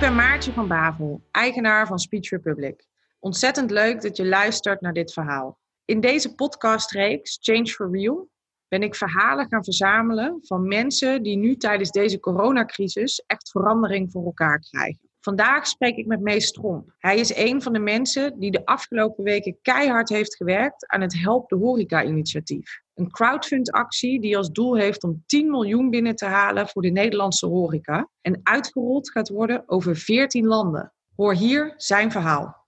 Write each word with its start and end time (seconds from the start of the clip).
ben 0.00 0.14
Maartje 0.14 0.52
van 0.52 0.68
Bavel, 0.68 1.22
eigenaar 1.30 1.86
van 1.86 1.98
Speech 1.98 2.30
Republic. 2.30 2.86
Ontzettend 3.18 3.70
leuk 3.70 4.00
dat 4.02 4.16
je 4.16 4.26
luistert 4.26 4.80
naar 4.80 4.92
dit 4.92 5.12
verhaal. 5.12 5.58
In 5.84 6.00
deze 6.00 6.34
podcastreeks 6.34 7.38
Change 7.40 7.66
for 7.66 7.90
Real 7.90 8.28
ben 8.68 8.82
ik 8.82 8.94
verhalen 8.94 9.48
gaan 9.48 9.64
verzamelen 9.64 10.38
van 10.42 10.68
mensen 10.68 11.22
die 11.22 11.36
nu 11.36 11.56
tijdens 11.56 11.90
deze 11.90 12.20
coronacrisis 12.20 13.22
echt 13.26 13.50
verandering 13.50 14.10
voor 14.10 14.24
elkaar 14.24 14.58
krijgen. 14.58 15.10
Vandaag 15.20 15.66
spreek 15.66 15.96
ik 15.96 16.06
met 16.06 16.20
Mees 16.20 16.52
Tromp. 16.52 16.94
Hij 16.98 17.18
is 17.18 17.36
een 17.36 17.62
van 17.62 17.72
de 17.72 17.78
mensen 17.78 18.38
die 18.38 18.50
de 18.50 18.64
afgelopen 18.64 19.24
weken 19.24 19.58
keihard 19.62 20.08
heeft 20.08 20.36
gewerkt 20.36 20.86
aan 20.86 21.00
het 21.00 21.18
Help 21.18 21.48
de 21.48 21.56
Horeca-initiatief. 21.56 22.80
Een 23.00 23.10
crowdfund-actie 23.10 24.20
die 24.20 24.36
als 24.36 24.50
doel 24.50 24.76
heeft 24.76 25.04
om 25.04 25.22
10 25.26 25.50
miljoen 25.50 25.90
binnen 25.90 26.14
te 26.16 26.24
halen 26.24 26.68
voor 26.68 26.82
de 26.82 26.90
Nederlandse 26.90 27.46
horeca 27.46 28.08
en 28.20 28.40
uitgerold 28.42 29.10
gaat 29.10 29.28
worden 29.28 29.62
over 29.66 29.96
14 29.96 30.46
landen. 30.46 30.92
Hoor 31.16 31.34
hier 31.34 31.74
zijn 31.76 32.10
verhaal. 32.10 32.59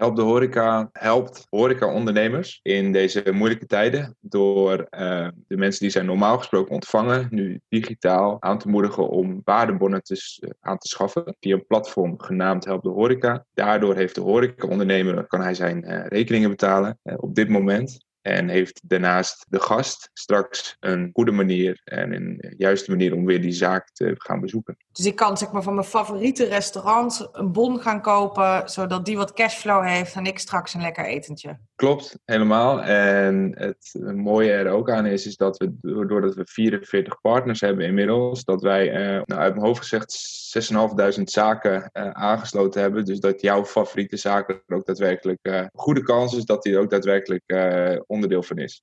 Help 0.00 0.16
de 0.16 0.22
Horeca 0.22 0.88
helpt 0.92 1.46
horeca-ondernemers 1.50 2.60
in 2.62 2.92
deze 2.92 3.22
moeilijke 3.32 3.66
tijden 3.66 4.16
door 4.20 4.86
uh, 4.90 5.28
de 5.46 5.56
mensen 5.56 5.80
die 5.80 5.90
zij 5.90 6.02
normaal 6.02 6.38
gesproken 6.38 6.74
ontvangen, 6.74 7.26
nu 7.30 7.60
digitaal 7.68 8.36
aan 8.42 8.58
te 8.58 8.68
moedigen 8.68 9.08
om 9.08 9.40
waardebonnen 9.44 10.02
te, 10.02 10.54
aan 10.60 10.78
te 10.78 10.88
schaffen 10.88 11.36
via 11.40 11.54
een 11.54 11.66
platform 11.66 12.20
genaamd 12.20 12.64
Help 12.64 12.82
de 12.82 12.88
Horeca. 12.88 13.44
Daardoor 13.54 13.96
heeft 13.96 14.14
de 14.14 14.20
horeca-ondernemer, 14.20 15.26
kan 15.26 15.40
hij 15.40 15.54
zijn 15.54 15.84
uh, 15.84 16.06
rekeningen 16.06 16.50
betalen 16.50 16.98
uh, 17.02 17.14
op 17.16 17.34
dit 17.34 17.48
moment. 17.48 18.08
En 18.22 18.48
heeft 18.48 18.80
daarnaast 18.84 19.46
de 19.48 19.60
gast 19.60 20.10
straks 20.12 20.76
een 20.80 21.10
goede 21.12 21.30
manier 21.30 21.80
en 21.84 22.14
een 22.14 22.54
juiste 22.56 22.90
manier 22.90 23.14
om 23.14 23.24
weer 23.24 23.40
die 23.40 23.52
zaak 23.52 23.90
te 23.92 24.14
gaan 24.16 24.40
bezoeken. 24.40 24.76
Dus 24.92 25.06
ik 25.06 25.16
kan 25.16 25.36
zeg 25.36 25.52
maar 25.52 25.62
van 25.62 25.74
mijn 25.74 25.86
favoriete 25.86 26.44
restaurant 26.44 27.28
een 27.32 27.52
bon 27.52 27.80
gaan 27.80 28.02
kopen, 28.02 28.68
zodat 28.68 29.04
die 29.04 29.16
wat 29.16 29.32
cashflow 29.32 29.86
heeft 29.86 30.14
en 30.14 30.24
ik 30.24 30.38
straks 30.38 30.74
een 30.74 30.80
lekker 30.80 31.04
etentje. 31.04 31.58
Klopt, 31.80 32.18
helemaal. 32.24 32.82
En 32.82 33.52
het 33.58 34.14
mooie 34.14 34.52
er 34.52 34.70
ook 34.70 34.90
aan 34.90 35.06
is, 35.06 35.26
is 35.26 35.36
dat 35.36 35.56
we, 35.56 35.76
doordat 36.06 36.34
we 36.34 36.46
44 36.46 37.20
partners 37.20 37.60
hebben 37.60 37.84
inmiddels, 37.84 38.44
dat 38.44 38.62
wij, 38.62 38.90
eh, 38.92 39.22
nou, 39.24 39.40
uit 39.40 39.54
mijn 39.54 39.66
hoofd 39.66 39.80
gezegd, 39.80 40.12
6.500 40.12 41.30
zaken 41.30 41.90
eh, 41.92 42.10
aangesloten 42.10 42.80
hebben. 42.80 43.04
Dus 43.04 43.20
dat 43.20 43.40
jouw 43.40 43.64
favoriete 43.64 44.16
zaken 44.16 44.62
er 44.66 44.76
ook 44.76 44.86
daadwerkelijk 44.86 45.38
uh, 45.42 45.64
goede 45.72 46.02
kans 46.02 46.36
is 46.36 46.44
dat 46.44 46.62
die 46.62 46.74
er 46.74 46.80
ook 46.80 46.90
daadwerkelijk 46.90 47.42
uh, 47.46 48.00
onderdeel 48.06 48.42
van 48.42 48.58
is. 48.58 48.82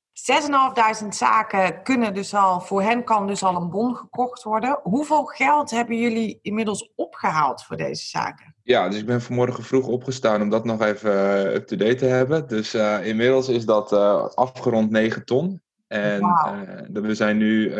6.500 1.01 1.07
zaken 1.09 1.83
kunnen 1.83 2.13
dus 2.13 2.33
al, 2.33 2.61
voor 2.61 2.81
hen 2.81 3.03
kan 3.03 3.27
dus 3.27 3.43
al 3.43 3.55
een 3.55 3.69
bon 3.69 3.95
gekocht 3.95 4.43
worden. 4.43 4.79
Hoeveel 4.83 5.23
geld 5.23 5.71
hebben 5.71 5.97
jullie 5.97 6.39
inmiddels 6.41 6.91
opgehaald 6.95 7.63
voor 7.63 7.77
deze 7.77 8.07
zaken? 8.07 8.56
Ja, 8.67 8.89
dus 8.89 8.99
ik 8.99 9.05
ben 9.05 9.21
vanmorgen 9.21 9.63
vroeg 9.63 9.87
opgestaan 9.87 10.41
om 10.41 10.49
dat 10.49 10.65
nog 10.65 10.81
even 10.81 11.11
uh, 11.11 11.53
up-to-date 11.53 11.95
te 11.95 12.05
hebben. 12.05 12.47
Dus 12.47 12.75
uh, 12.75 13.05
inmiddels 13.05 13.49
is 13.49 13.65
dat 13.65 13.91
uh, 13.91 14.27
afgerond 14.27 14.91
9 14.91 15.25
ton. 15.25 15.61
En 15.87 16.19
wow. 16.19 17.05
we 17.05 17.15
zijn 17.15 17.37
nu 17.37 17.71
2,5 17.71 17.77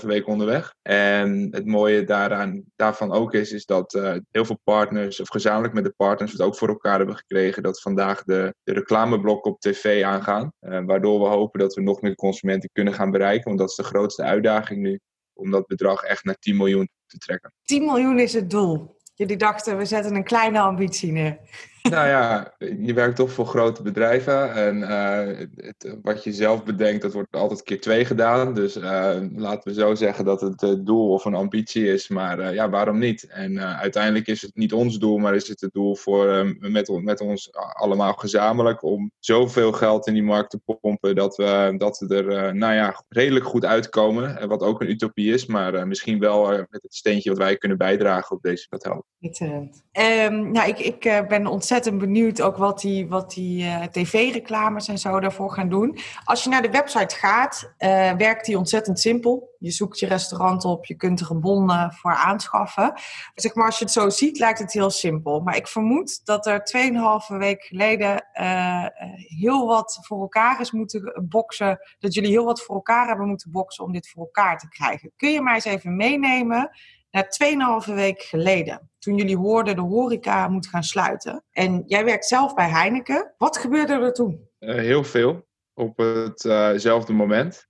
weken 0.00 0.26
onderweg. 0.26 0.74
En 0.82 1.48
het 1.50 1.66
mooie 1.66 2.04
daaraan, 2.04 2.62
daarvan 2.76 3.12
ook 3.12 3.34
is, 3.34 3.52
is 3.52 3.64
dat 3.64 3.92
heel 4.30 4.44
veel 4.44 4.60
partners, 4.64 5.20
of 5.20 5.28
gezamenlijk 5.28 5.74
met 5.74 5.84
de 5.84 5.94
partners, 5.96 6.32
het 6.32 6.40
ook 6.40 6.56
voor 6.56 6.68
elkaar 6.68 6.96
hebben 6.96 7.16
gekregen 7.16 7.62
dat 7.62 7.80
vandaag 7.80 8.22
de, 8.24 8.54
de 8.62 8.72
reclameblokken 8.72 9.50
op 9.50 9.60
tv 9.60 10.02
aangaan. 10.02 10.52
waardoor 10.60 11.20
we 11.20 11.26
hopen 11.26 11.60
dat 11.60 11.74
we 11.74 11.82
nog 11.82 12.00
meer 12.00 12.14
consumenten 12.14 12.70
kunnen 12.72 12.94
gaan 12.94 13.10
bereiken. 13.10 13.44
Want 13.44 13.58
dat 13.58 13.70
is 13.70 13.76
de 13.76 13.82
grootste 13.82 14.22
uitdaging 14.22 14.80
nu, 14.80 15.00
om 15.32 15.50
dat 15.50 15.66
bedrag 15.66 16.02
echt 16.02 16.24
naar 16.24 16.38
10 16.38 16.56
miljoen 16.56 16.88
te 17.06 17.18
trekken. 17.18 17.52
10 17.62 17.84
miljoen 17.84 18.18
is 18.18 18.32
het 18.32 18.50
doel. 18.50 18.98
Jullie 19.20 19.36
dachten, 19.36 19.76
we 19.76 19.84
zetten 19.84 20.14
een 20.14 20.24
kleine 20.24 20.60
ambitie 20.60 21.12
neer. 21.12 21.38
Nou 21.82 22.08
ja, 22.08 22.54
je 22.58 22.94
werkt 22.94 23.16
toch 23.16 23.32
voor 23.32 23.46
grote 23.46 23.82
bedrijven. 23.82 24.54
En 24.54 24.76
uh, 24.78 25.46
het, 25.56 25.96
wat 26.02 26.24
je 26.24 26.32
zelf 26.32 26.64
bedenkt, 26.64 27.02
dat 27.02 27.12
wordt 27.12 27.36
altijd 27.36 27.62
keer 27.62 27.80
twee 27.80 28.04
gedaan. 28.04 28.54
Dus 28.54 28.76
uh, 28.76 29.16
laten 29.34 29.72
we 29.72 29.80
zo 29.80 29.94
zeggen 29.94 30.24
dat 30.24 30.40
het 30.40 30.62
een 30.62 30.84
doel 30.84 31.10
of 31.10 31.24
een 31.24 31.34
ambitie 31.34 31.92
is. 31.92 32.08
Maar 32.08 32.54
ja, 32.54 32.70
waarom 32.70 32.98
niet? 32.98 33.26
En 33.26 33.60
uiteindelijk 33.60 34.26
is 34.26 34.42
het 34.42 34.54
niet 34.54 34.72
ons 34.72 34.98
doel, 34.98 35.18
maar 35.18 35.34
is 35.34 35.48
het 35.48 35.60
het 35.60 35.72
doel 35.72 35.96
voor, 35.96 36.56
met, 36.58 37.02
met 37.02 37.20
ons 37.20 37.50
allemaal 37.52 38.12
gezamenlijk. 38.12 38.82
Om 38.82 39.10
zoveel 39.18 39.72
geld 39.72 40.06
in 40.06 40.14
die 40.14 40.22
markt 40.22 40.50
te 40.50 40.76
pompen 40.80 41.14
dat 41.14 41.36
we, 41.36 41.74
dat 41.78 41.98
we 41.98 42.14
er 42.14 42.56
nou 42.56 42.74
ja, 42.74 43.02
redelijk 43.08 43.44
goed 43.44 43.64
uitkomen. 43.64 44.48
Wat 44.48 44.62
ook 44.62 44.80
een 44.80 44.90
utopie 44.90 45.32
is, 45.32 45.46
maar 45.46 45.88
misschien 45.88 46.18
wel 46.18 46.48
met 46.48 46.82
het 46.82 46.94
steentje 46.94 47.28
wat 47.30 47.38
wij 47.38 47.56
kunnen 47.56 47.78
bijdragen 47.78 48.36
op 48.36 48.42
deze 48.42 48.66
dat 48.68 48.84
helpt. 48.84 49.08
Um, 49.92 50.50
nou, 50.50 50.68
ik, 50.68 50.78
ik 50.78 51.24
ben 51.28 51.46
ontzettend 51.46 51.68
ontzettend 51.70 52.00
benieuwd 52.00 52.42
ook 52.42 52.56
wat 52.56 52.80
die, 52.80 53.08
wat 53.08 53.30
die 53.30 53.64
uh, 53.64 53.82
tv-reclames 53.82 54.88
en 54.88 54.98
zo 54.98 55.20
daarvoor 55.20 55.50
gaan 55.50 55.68
doen. 55.68 55.98
Als 56.24 56.44
je 56.44 56.50
naar 56.50 56.62
de 56.62 56.70
website 56.70 57.14
gaat, 57.14 57.72
uh, 57.78 58.12
werkt 58.12 58.46
die 58.46 58.58
ontzettend 58.58 59.00
simpel. 59.00 59.54
Je 59.58 59.70
zoekt 59.70 59.98
je 59.98 60.06
restaurant 60.06 60.64
op, 60.64 60.86
je 60.86 60.94
kunt 60.94 61.20
er 61.20 61.30
een 61.30 61.40
bon 61.40 61.70
uh, 61.70 61.90
voor 61.90 62.14
aanschaffen. 62.14 62.92
Zeg 63.34 63.54
maar, 63.54 63.66
als 63.66 63.78
je 63.78 63.84
het 63.84 63.92
zo 63.92 64.08
ziet, 64.08 64.38
lijkt 64.38 64.58
het 64.58 64.72
heel 64.72 64.90
simpel. 64.90 65.40
Maar 65.40 65.56
ik 65.56 65.68
vermoed 65.68 66.20
dat 66.24 66.46
er 66.46 66.62
2,5 67.30 67.36
week 67.36 67.62
geleden 67.62 68.24
heel 69.38 69.66
wat 69.66 69.98
voor 70.00 70.20
elkaar 70.20 70.60
is 70.60 70.70
moeten 70.70 71.26
boksen. 71.28 71.78
Dat 71.98 72.14
jullie 72.14 72.30
heel 72.30 72.44
wat 72.44 72.62
voor 72.62 72.74
elkaar 72.74 73.06
hebben 73.06 73.28
moeten 73.28 73.50
boksen 73.50 73.84
om 73.84 73.92
dit 73.92 74.08
voor 74.08 74.24
elkaar 74.24 74.58
te 74.58 74.68
krijgen. 74.68 75.12
Kun 75.16 75.30
je 75.30 75.42
mij 75.42 75.54
eens 75.54 75.64
even 75.64 75.96
meenemen 75.96 76.70
naar 77.10 77.26
2,5 77.86 77.94
week 77.94 78.22
geleden. 78.22 78.89
Toen 79.00 79.16
jullie 79.16 79.36
hoorden 79.36 79.74
de 79.74 79.82
horeca 79.82 80.48
moet 80.48 80.66
gaan 80.66 80.82
sluiten. 80.82 81.44
En 81.50 81.82
jij 81.86 82.04
werkt 82.04 82.26
zelf 82.26 82.54
bij 82.54 82.68
Heineken. 82.68 83.34
Wat 83.38 83.58
gebeurde 83.58 83.92
er 83.92 84.12
toen? 84.12 84.48
Uh, 84.58 84.74
heel 84.74 85.04
veel. 85.04 85.48
Op 85.74 85.98
hetzelfde 86.42 87.12
uh 87.12 87.18
moment. 87.18 87.68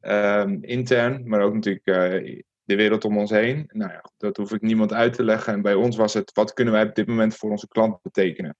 Uh, 0.00 0.44
intern, 0.60 1.28
maar 1.28 1.40
ook 1.40 1.54
natuurlijk 1.54 1.86
uh, 1.86 2.42
de 2.62 2.76
wereld 2.76 3.04
om 3.04 3.18
ons 3.18 3.30
heen. 3.30 3.64
Nou 3.72 3.90
ja, 3.90 4.10
dat 4.16 4.36
hoef 4.36 4.52
ik 4.52 4.60
niemand 4.60 4.92
uit 4.92 5.12
te 5.12 5.24
leggen. 5.24 5.52
En 5.52 5.62
bij 5.62 5.74
ons 5.74 5.96
was 5.96 6.14
het, 6.14 6.32
wat 6.32 6.52
kunnen 6.52 6.74
wij 6.74 6.84
op 6.84 6.94
dit 6.94 7.06
moment 7.06 7.36
voor 7.36 7.50
onze 7.50 7.68
klant 7.68 8.02
betekenen? 8.02 8.56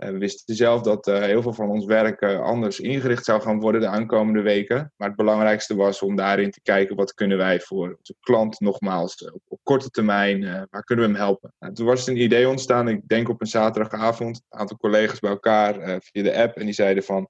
We 0.00 0.18
wisten 0.18 0.54
zelf 0.54 0.82
dat 0.82 1.08
uh, 1.08 1.18
heel 1.18 1.42
veel 1.42 1.52
van 1.52 1.70
ons 1.70 1.84
werk 1.84 2.20
uh, 2.20 2.40
anders 2.40 2.80
ingericht 2.80 3.24
zou 3.24 3.40
gaan 3.40 3.60
worden 3.60 3.80
de 3.80 3.86
aankomende 3.86 4.40
weken. 4.40 4.92
Maar 4.96 5.08
het 5.08 5.16
belangrijkste 5.16 5.76
was 5.76 6.02
om 6.02 6.16
daarin 6.16 6.50
te 6.50 6.60
kijken 6.62 6.96
wat 6.96 7.14
kunnen 7.14 7.38
wij 7.38 7.60
voor 7.60 7.96
onze 7.98 8.14
klant 8.20 8.60
nogmaals 8.60 9.30
op, 9.48 9.58
korte 9.62 9.90
termijn, 9.90 10.66
waar 10.70 10.84
kunnen 10.84 11.04
we 11.04 11.10
hem 11.10 11.20
helpen. 11.20 11.54
Nou, 11.58 11.74
toen 11.74 11.86
was 11.86 12.06
er 12.06 12.12
een 12.12 12.22
idee 12.22 12.48
ontstaan, 12.48 12.88
ik 12.88 13.08
denk 13.08 13.28
op 13.28 13.40
een 13.40 13.46
zaterdagavond, 13.46 14.42
een 14.48 14.58
aantal 14.58 14.76
collega's 14.76 15.18
bij 15.18 15.30
elkaar 15.30 16.00
via 16.02 16.22
de 16.22 16.36
app 16.36 16.56
en 16.56 16.64
die 16.64 16.74
zeiden 16.74 17.02
van, 17.02 17.28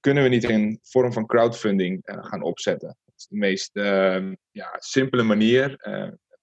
kunnen 0.00 0.22
we 0.22 0.28
niet 0.28 0.48
een 0.48 0.78
vorm 0.82 1.12
van 1.12 1.26
crowdfunding 1.26 2.00
gaan 2.02 2.42
opzetten? 2.42 2.96
Dat 3.04 3.14
is 3.16 3.26
de 3.26 3.36
meest 3.36 3.76
ehm, 3.76 4.34
ja, 4.50 4.76
simpele 4.78 5.22
manier, 5.22 5.74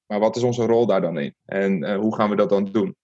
maar 0.05 0.19
wat 0.19 0.35
is 0.35 0.43
onze 0.43 0.65
rol 0.65 0.85
daar 0.85 1.01
dan 1.01 1.19
in? 1.19 1.35
En 1.45 1.95
hoe 1.95 2.15
gaan 2.15 2.29
we 2.29 2.35
dat 2.35 2.49
dan 2.49 2.65
doen? 2.71 2.95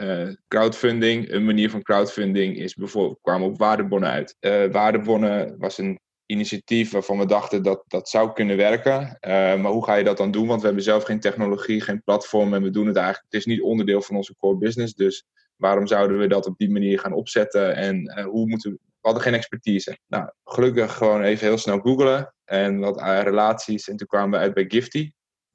Uh, 0.00 0.28
crowdfunding, 0.48 1.32
een 1.32 1.44
manier 1.44 1.70
van 1.70 1.82
crowdfunding 1.82 2.56
is 2.56 2.74
bijvoorbeeld, 2.74 3.18
kwamen 3.22 3.48
op 3.48 3.58
waardebonnen 3.58 4.10
uit. 4.10 4.36
Uh, 4.40 4.72
waardebonnen 4.72 5.58
was 5.58 5.78
een 5.78 6.00
initiatief 6.26 6.90
waarvan 6.90 7.18
we 7.18 7.26
dachten 7.26 7.62
dat 7.62 7.84
dat 7.86 8.08
zou 8.08 8.32
kunnen 8.32 8.56
werken. 8.56 9.00
Uh, 9.00 9.30
maar 9.30 9.72
hoe 9.72 9.84
ga 9.84 9.94
je 9.94 10.04
dat 10.04 10.16
dan 10.16 10.30
doen? 10.30 10.46
Want 10.46 10.60
we 10.60 10.66
hebben 10.66 10.84
zelf 10.84 11.04
geen 11.04 11.20
technologie, 11.20 11.80
geen 11.80 12.02
platform 12.02 12.54
en 12.54 12.62
we 12.62 12.70
doen 12.70 12.86
het 12.86 12.96
eigenlijk. 12.96 13.26
Het 13.30 13.40
is 13.40 13.46
niet 13.46 13.62
onderdeel 13.62 14.02
van 14.02 14.16
onze 14.16 14.36
core 14.36 14.56
business. 14.56 14.94
Dus 14.94 15.24
waarom 15.56 15.86
zouden 15.86 16.18
we 16.18 16.26
dat 16.26 16.46
op 16.46 16.58
die 16.58 16.70
manier 16.70 16.98
gaan 16.98 17.12
opzetten? 17.12 17.74
En 17.74 18.22
hoe 18.24 18.46
moeten 18.46 18.70
we. 18.70 18.78
We 19.06 19.12
hadden 19.12 19.30
geen 19.30 19.40
expertise. 19.40 19.98
Nou, 20.06 20.30
gelukkig 20.44 20.96
gewoon 20.96 21.22
even 21.22 21.46
heel 21.46 21.58
snel 21.58 21.78
googlen 21.78 22.34
en 22.44 22.78
wat 22.78 23.00
relaties. 23.00 23.88
En 23.88 23.96
toen 23.96 24.06
kwamen 24.06 24.30
we 24.30 24.44
uit 24.44 24.54
bij 24.54 24.64
Gifty. 24.68 25.10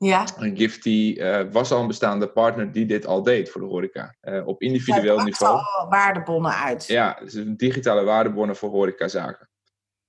Ja. 0.06 0.28
En 0.38 0.58
Gifty 0.58 1.16
uh, 1.18 1.42
was 1.52 1.72
al 1.72 1.82
een 1.82 1.88
bestaande 1.88 2.28
partner 2.28 2.72
die 2.72 2.86
dit 2.86 3.06
al 3.06 3.24
deed 3.24 3.50
voor 3.50 3.62
de 3.62 3.68
horeca. 3.68 4.16
Uh, 4.22 4.48
op 4.48 4.62
individueel 4.62 5.18
ja, 5.18 5.24
niveau. 5.24 5.58
al 5.58 5.90
waardebonnen 5.90 6.52
uit. 6.52 6.88
Ja, 6.88 7.20
dus 7.20 7.44
digitale 7.48 8.04
waardebonnen 8.04 8.56
voor 8.56 8.70
horecazaken. 8.70 9.50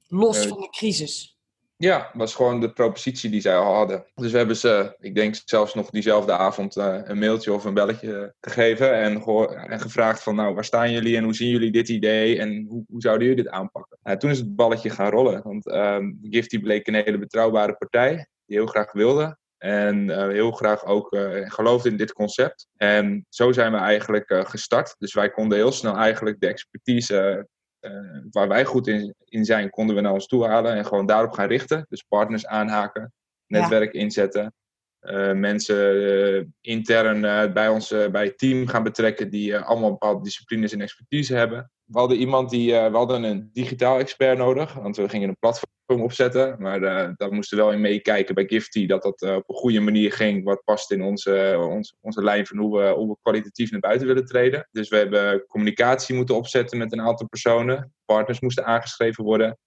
Los 0.08 0.42
uh, 0.42 0.48
van 0.48 0.60
de 0.60 0.68
crisis. 0.70 1.36
Ja, 1.76 2.10
was 2.12 2.34
gewoon 2.34 2.60
de 2.60 2.72
propositie 2.72 3.30
die 3.30 3.40
zij 3.40 3.56
al 3.56 3.74
hadden. 3.74 4.04
Dus 4.14 4.32
we 4.32 4.38
hebben 4.38 4.56
ze, 4.56 4.96
ik 4.98 5.14
denk 5.14 5.36
zelfs 5.44 5.74
nog 5.74 5.90
diezelfde 5.90 6.32
avond, 6.32 6.76
een 6.76 7.18
mailtje 7.18 7.52
of 7.52 7.64
een 7.64 7.74
belletje 7.74 8.34
gegeven. 8.40 8.94
En, 8.94 9.22
en, 9.68 9.80
gevraagd 9.80 10.22
van, 10.22 10.34
nou, 10.34 10.54
waar 10.54 10.64
staan 10.64 10.92
jullie 10.92 11.16
en 11.16 11.24
hoe 11.24 11.34
zien 11.34 11.48
jullie 11.48 11.72
dit 11.72 11.88
idee? 11.88 12.38
En 12.38 12.66
hoe, 12.68 12.84
hoe 12.88 13.00
zouden 13.00 13.28
jullie 13.28 13.42
dit 13.42 13.52
aanpakken? 13.52 14.18
toen 14.18 14.30
is 14.30 14.38
het 14.38 14.56
balletje 14.56 14.90
gaan 14.90 15.10
rollen. 15.10 15.42
Want 15.42 15.68
ehm, 15.68 16.12
Gifty 16.22 16.60
bleek 16.60 16.86
een 16.86 16.94
hele 16.94 17.18
betrouwbare 17.18 17.74
partij. 17.74 18.26
Die 18.46 18.56
heel 18.56 18.66
graag 18.66 18.92
wilde. 18.92 19.40
En 19.62 20.08
uh, 20.08 20.28
heel 20.28 20.50
graag 20.50 20.84
ook 20.84 21.12
uh, 21.12 21.50
geloofde 21.50 21.88
in 21.88 21.96
dit 21.96 22.12
concept. 22.12 22.66
En 22.76 23.26
zo 23.28 23.52
zijn 23.52 23.72
we 23.72 23.78
eigenlijk 23.78 24.30
uh, 24.30 24.44
gestart. 24.44 24.94
Dus 24.98 25.14
wij 25.14 25.30
konden 25.30 25.58
heel 25.58 25.72
snel 25.72 25.96
eigenlijk 25.96 26.40
de 26.40 26.46
expertise 26.46 27.48
waar 28.30 28.48
wij 28.48 28.64
goed 28.64 28.86
in, 28.86 29.14
in 29.24 29.44
zijn, 29.44 29.70
konden 29.70 29.96
we 29.96 30.02
naar 30.02 30.12
ons 30.12 30.26
toe 30.26 30.46
halen 30.46 30.74
en 30.74 30.86
gewoon 30.86 31.06
daarop 31.06 31.32
gaan 31.32 31.48
richten. 31.48 31.86
Dus 31.88 32.02
partners 32.02 32.46
aanhaken, 32.46 33.12
netwerk 33.46 33.92
inzetten. 33.92 34.54
mensen 35.34 36.54
intern 36.60 37.20
bij 37.52 37.68
ons 37.68 37.88
bij 38.10 38.24
het 38.24 38.38
team 38.38 38.66
gaan 38.66 38.82
betrekken 38.82 39.30
die 39.30 39.56
allemaal 39.56 39.90
bepaalde 39.90 40.22
disciplines 40.22 40.72
en 40.72 40.80
expertise 40.80 41.34
hebben 41.34 41.71
we 41.84 41.98
hadden 41.98 42.18
iemand 42.18 42.50
die, 42.50 42.72
uh, 42.72 42.90
we 42.90 42.96
hadden 42.96 43.22
een 43.22 43.50
digitaal 43.52 43.98
expert 43.98 44.38
nodig, 44.38 44.74
want 44.74 44.96
we 44.96 45.08
gingen 45.08 45.28
een 45.28 45.38
platform 45.38 45.70
opzetten. 46.02 46.56
Maar 46.58 46.82
uh, 46.82 47.10
daar 47.16 47.32
moesten 47.32 47.58
we 47.58 47.64
wel 47.64 47.72
in 47.72 47.80
meekijken 47.80 48.34
bij 48.34 48.46
Gifty, 48.46 48.86
dat 48.86 49.02
dat 49.02 49.22
uh, 49.22 49.34
op 49.34 49.48
een 49.48 49.54
goede 49.54 49.80
manier 49.80 50.12
ging, 50.12 50.44
wat 50.44 50.64
past 50.64 50.90
in 50.90 51.02
onze, 51.02 51.66
onze, 51.70 51.94
onze 52.00 52.22
lijn 52.22 52.46
van 52.46 52.58
hoe 52.58 52.78
we, 52.78 53.16
kwalitatief 53.22 53.70
naar 53.70 53.80
buiten 53.80 54.06
willen 54.06 54.24
treden. 54.24 54.68
Dus 54.70 54.88
we 54.88 54.96
hebben 54.96 55.46
communicatie 55.46 56.14
moeten 56.14 56.34
opzetten 56.34 56.78
met 56.78 56.92
een 56.92 57.00
aantal 57.00 57.28
personen. 57.28 57.92
Partners 58.04 58.40
moesten 58.40 58.64
aangeschreven 58.64 59.24
worden. 59.24 59.58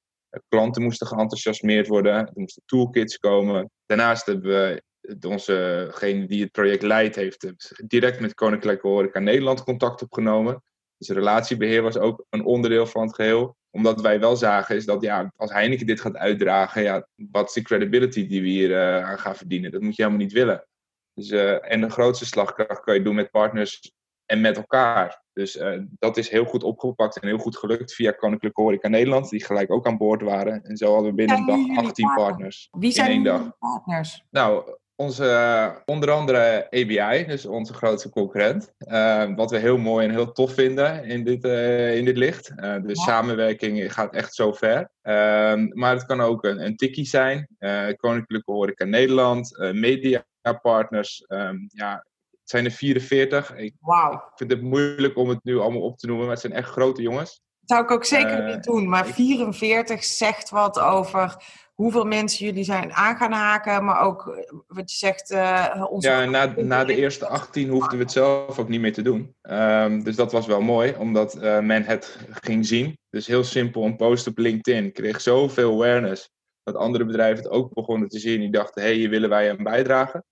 Klanten 0.47 0.81
moesten 0.81 1.07
geenthousiasmeerd 1.07 1.87
worden. 1.87 2.13
Er 2.13 2.31
moesten 2.33 2.63
toolkits 2.65 3.17
komen. 3.17 3.69
Daarnaast 3.85 4.25
hebben 4.25 4.51
we 4.51 4.83
onsegene 5.27 6.25
die 6.25 6.41
het 6.41 6.51
project 6.51 6.81
leidt, 6.81 7.15
heeft 7.15 7.53
direct 7.87 8.19
met 8.19 8.33
Koninklijke 8.33 8.87
Horeca 8.87 9.19
Nederland 9.19 9.63
contact 9.63 10.01
opgenomen. 10.01 10.63
Dus 10.97 11.09
relatiebeheer 11.09 11.81
was 11.81 11.97
ook 11.97 12.25
een 12.29 12.45
onderdeel 12.45 12.85
van 12.85 13.01
het 13.01 13.15
geheel. 13.15 13.55
Omdat 13.71 14.01
wij 14.01 14.19
wel 14.19 14.35
zagen 14.35 14.75
is 14.75 14.85
dat 14.85 15.01
ja, 15.01 15.31
als 15.35 15.51
Heineken 15.51 15.85
dit 15.85 16.01
gaat 16.01 16.15
uitdragen, 16.15 16.83
ja, 16.83 17.07
wat 17.15 17.47
is 17.47 17.53
de 17.53 17.61
credibility 17.61 18.27
die 18.27 18.41
we 18.41 18.47
hier 18.47 18.69
uh, 18.69 19.09
aan 19.09 19.19
gaan 19.19 19.35
verdienen? 19.35 19.71
Dat 19.71 19.81
moet 19.81 19.95
je 19.95 20.03
helemaal 20.03 20.23
niet 20.23 20.33
willen. 20.33 20.67
Dus, 21.13 21.31
uh, 21.31 21.71
en 21.71 21.81
de 21.81 21.89
grootste 21.89 22.25
slagkracht 22.25 22.79
kan 22.79 22.93
je 22.93 23.01
doen 23.01 23.15
met 23.15 23.31
partners 23.31 23.91
en 24.25 24.41
met 24.41 24.57
elkaar. 24.57 25.23
Dus 25.33 25.55
uh, 25.55 25.81
dat 25.99 26.17
is 26.17 26.29
heel 26.29 26.45
goed 26.45 26.63
opgepakt 26.63 27.19
en 27.19 27.27
heel 27.27 27.37
goed 27.37 27.57
gelukt 27.57 27.93
via 27.93 28.11
Koninklijke 28.11 28.61
Horeca 28.61 28.87
Nederland, 28.87 29.29
die 29.29 29.45
gelijk 29.45 29.71
ook 29.71 29.87
aan 29.87 29.97
boord 29.97 30.21
waren. 30.21 30.63
En 30.63 30.77
zo 30.77 30.93
hadden 30.93 31.09
we 31.09 31.15
binnen 31.15 31.37
een 31.37 31.45
dag 31.45 31.85
18 31.85 32.13
partners. 32.15 32.67
Wie 32.71 32.91
zijn 32.91 33.07
in 33.07 33.13
één 33.13 33.23
dag. 33.23 33.57
partners? 33.57 34.23
Nou, 34.29 34.77
onze, 34.95 35.23
uh, 35.23 35.75
onder 35.85 36.11
andere 36.11 36.67
ABI, 36.69 37.25
dus 37.25 37.45
onze 37.45 37.73
grootste 37.73 38.09
concurrent. 38.09 38.73
Uh, 38.77 39.35
wat 39.35 39.51
we 39.51 39.57
heel 39.57 39.77
mooi 39.77 40.07
en 40.07 40.11
heel 40.11 40.31
tof 40.31 40.53
vinden 40.53 41.03
in 41.03 41.23
dit, 41.23 41.45
uh, 41.45 41.95
in 41.95 42.05
dit 42.05 42.17
licht. 42.17 42.47
de 42.55 42.81
ja. 42.85 42.93
samenwerking 42.93 43.93
gaat 43.93 44.13
echt 44.13 44.35
zo 44.35 44.53
ver. 44.53 44.89
Ehm, 45.01 45.67
maar 45.73 45.93
het 45.93 46.05
kan 46.05 46.21
ook 46.21 46.43
een, 46.43 46.65
een 46.65 46.75
tikkie 46.75 47.05
zijn. 47.05 47.47
Koninklijke 47.95 48.51
Horeca 48.51 48.85
Nederland, 48.85 49.57
mediapartners. 49.57 51.23
Um, 51.27 51.65
ja, 51.67 52.05
het 52.45 52.49
zijn 52.49 52.65
er 52.65 52.71
44. 52.71 53.55
Ik, 53.55 53.73
wow. 53.79 54.13
ik 54.13 54.31
vind 54.35 54.51
het 54.51 54.61
moeilijk 54.61 55.17
om 55.17 55.29
het 55.29 55.43
nu 55.43 55.57
allemaal 55.57 55.81
op 55.81 55.97
te 55.97 56.05
noemen, 56.05 56.25
maar 56.25 56.33
het 56.33 56.43
zijn 56.43 56.53
echt 56.53 56.69
grote 56.69 57.01
jongens. 57.01 57.41
Dat 57.59 57.77
zou 57.77 57.83
ik 57.83 57.91
ook 57.91 58.05
zeker 58.05 58.43
niet 58.43 58.63
doen. 58.63 58.89
Maar 58.89 59.05
44 59.05 60.03
zegt 60.03 60.49
wat 60.49 60.79
over 60.79 61.35
hoeveel 61.75 62.05
mensen 62.05 62.45
jullie 62.45 62.63
zijn 62.63 62.93
aan 62.93 63.15
gaan 63.15 63.31
haken, 63.31 63.85
maar 63.85 64.01
ook 64.01 64.27
eh, 64.27 64.53
wat 64.67 64.91
je 64.91 64.97
zegt. 64.97 65.31
Uh, 65.31 65.85
onze 65.89 66.09
ja, 66.09 66.25
na, 66.25 66.53
na 66.57 66.85
de 66.85 66.95
eerste 66.95 67.27
18 67.27 67.69
hoefden 67.69 67.97
we 67.97 68.03
het 68.03 68.11
zelf 68.11 68.59
ook 68.59 68.69
niet 68.69 68.81
meer 68.81 68.93
te 68.93 69.01
doen. 69.01 69.35
Um, 69.41 70.03
dus 70.03 70.15
dat 70.15 70.31
was 70.31 70.45
wel 70.45 70.61
mooi, 70.61 70.95
omdat 70.97 71.35
uh, 71.35 71.59
men 71.59 71.83
het 71.83 72.17
ging 72.29 72.65
zien. 72.65 72.97
Dus 73.09 73.27
heel 73.27 73.43
simpel, 73.43 73.83
een 73.83 73.95
post 73.95 74.27
op 74.27 74.37
LinkedIn 74.37 74.91
kreeg 74.91 75.21
zoveel 75.21 75.71
awareness 75.71 76.29
dat 76.63 76.75
andere 76.75 77.05
bedrijven 77.05 77.43
het 77.43 77.51
ook 77.53 77.73
begonnen 77.73 78.09
te 78.09 78.19
zien. 78.19 78.39
Die 78.39 78.51
dachten, 78.51 78.81
hé, 78.81 78.87
hey, 78.87 78.97
hier 78.97 79.09
willen 79.09 79.29
wij 79.29 79.49
aan 79.49 79.63
bijdragen. 79.63 80.23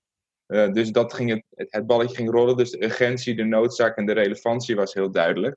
Uh, 0.47 0.71
dus 0.71 0.91
dat 0.91 1.13
ging 1.13 1.29
het, 1.29 1.69
het 1.69 1.85
balletje 1.85 2.15
ging 2.15 2.31
rollen. 2.31 2.57
Dus 2.57 2.71
de 2.71 2.83
urgentie, 2.83 3.35
de 3.35 3.43
noodzaak 3.43 3.97
en 3.97 4.05
de 4.05 4.13
relevantie 4.13 4.75
was 4.75 4.93
heel 4.93 5.11
duidelijk. 5.11 5.55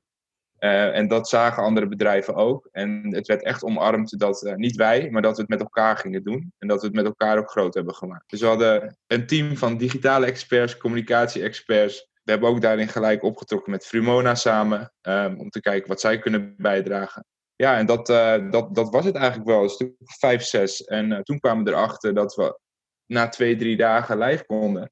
Uh, 0.59 0.95
en 0.95 1.07
dat 1.07 1.29
zagen 1.29 1.63
andere 1.63 1.87
bedrijven 1.87 2.35
ook. 2.35 2.69
En 2.71 3.15
het 3.15 3.27
werd 3.27 3.43
echt 3.43 3.63
omarmd 3.63 4.19
dat 4.19 4.43
uh, 4.43 4.53
niet 4.53 4.75
wij, 4.75 5.09
maar 5.09 5.21
dat 5.21 5.35
we 5.35 5.41
het 5.41 5.49
met 5.49 5.59
elkaar 5.59 5.97
gingen 5.97 6.23
doen. 6.23 6.53
En 6.57 6.67
dat 6.67 6.79
we 6.79 6.85
het 6.87 6.95
met 6.95 7.05
elkaar 7.05 7.37
ook 7.37 7.49
groot 7.49 7.73
hebben 7.73 7.95
gemaakt. 7.95 8.29
Dus 8.29 8.41
we 8.41 8.47
hadden 8.47 8.97
een 9.07 9.27
team 9.27 9.57
van 9.57 9.77
digitale 9.77 10.25
experts, 10.25 10.77
communicatie-experts. 10.77 12.09
We 12.23 12.31
hebben 12.31 12.49
ook 12.49 12.61
daarin 12.61 12.87
gelijk 12.87 13.23
opgetrokken 13.23 13.71
met 13.71 13.85
Frumona 13.85 14.35
samen. 14.35 14.93
Um, 15.01 15.39
om 15.39 15.49
te 15.49 15.61
kijken 15.61 15.87
wat 15.87 16.01
zij 16.01 16.19
kunnen 16.19 16.55
bijdragen. 16.57 17.25
Ja, 17.55 17.77
en 17.77 17.85
dat, 17.85 18.09
uh, 18.09 18.51
dat, 18.51 18.75
dat 18.75 18.89
was 18.89 19.05
het 19.05 19.15
eigenlijk 19.15 19.47
wel. 19.47 19.63
Een 19.63 19.69
stuk 19.69 19.93
vijf, 19.97 20.43
zes. 20.43 20.83
En 20.83 21.23
toen 21.23 21.39
kwamen 21.39 21.63
we 21.63 21.71
erachter 21.71 22.13
dat 22.13 22.35
we 22.35 22.59
na 23.05 23.29
twee, 23.29 23.55
drie 23.55 23.77
dagen 23.77 24.17
live 24.17 24.45
konden. 24.45 24.91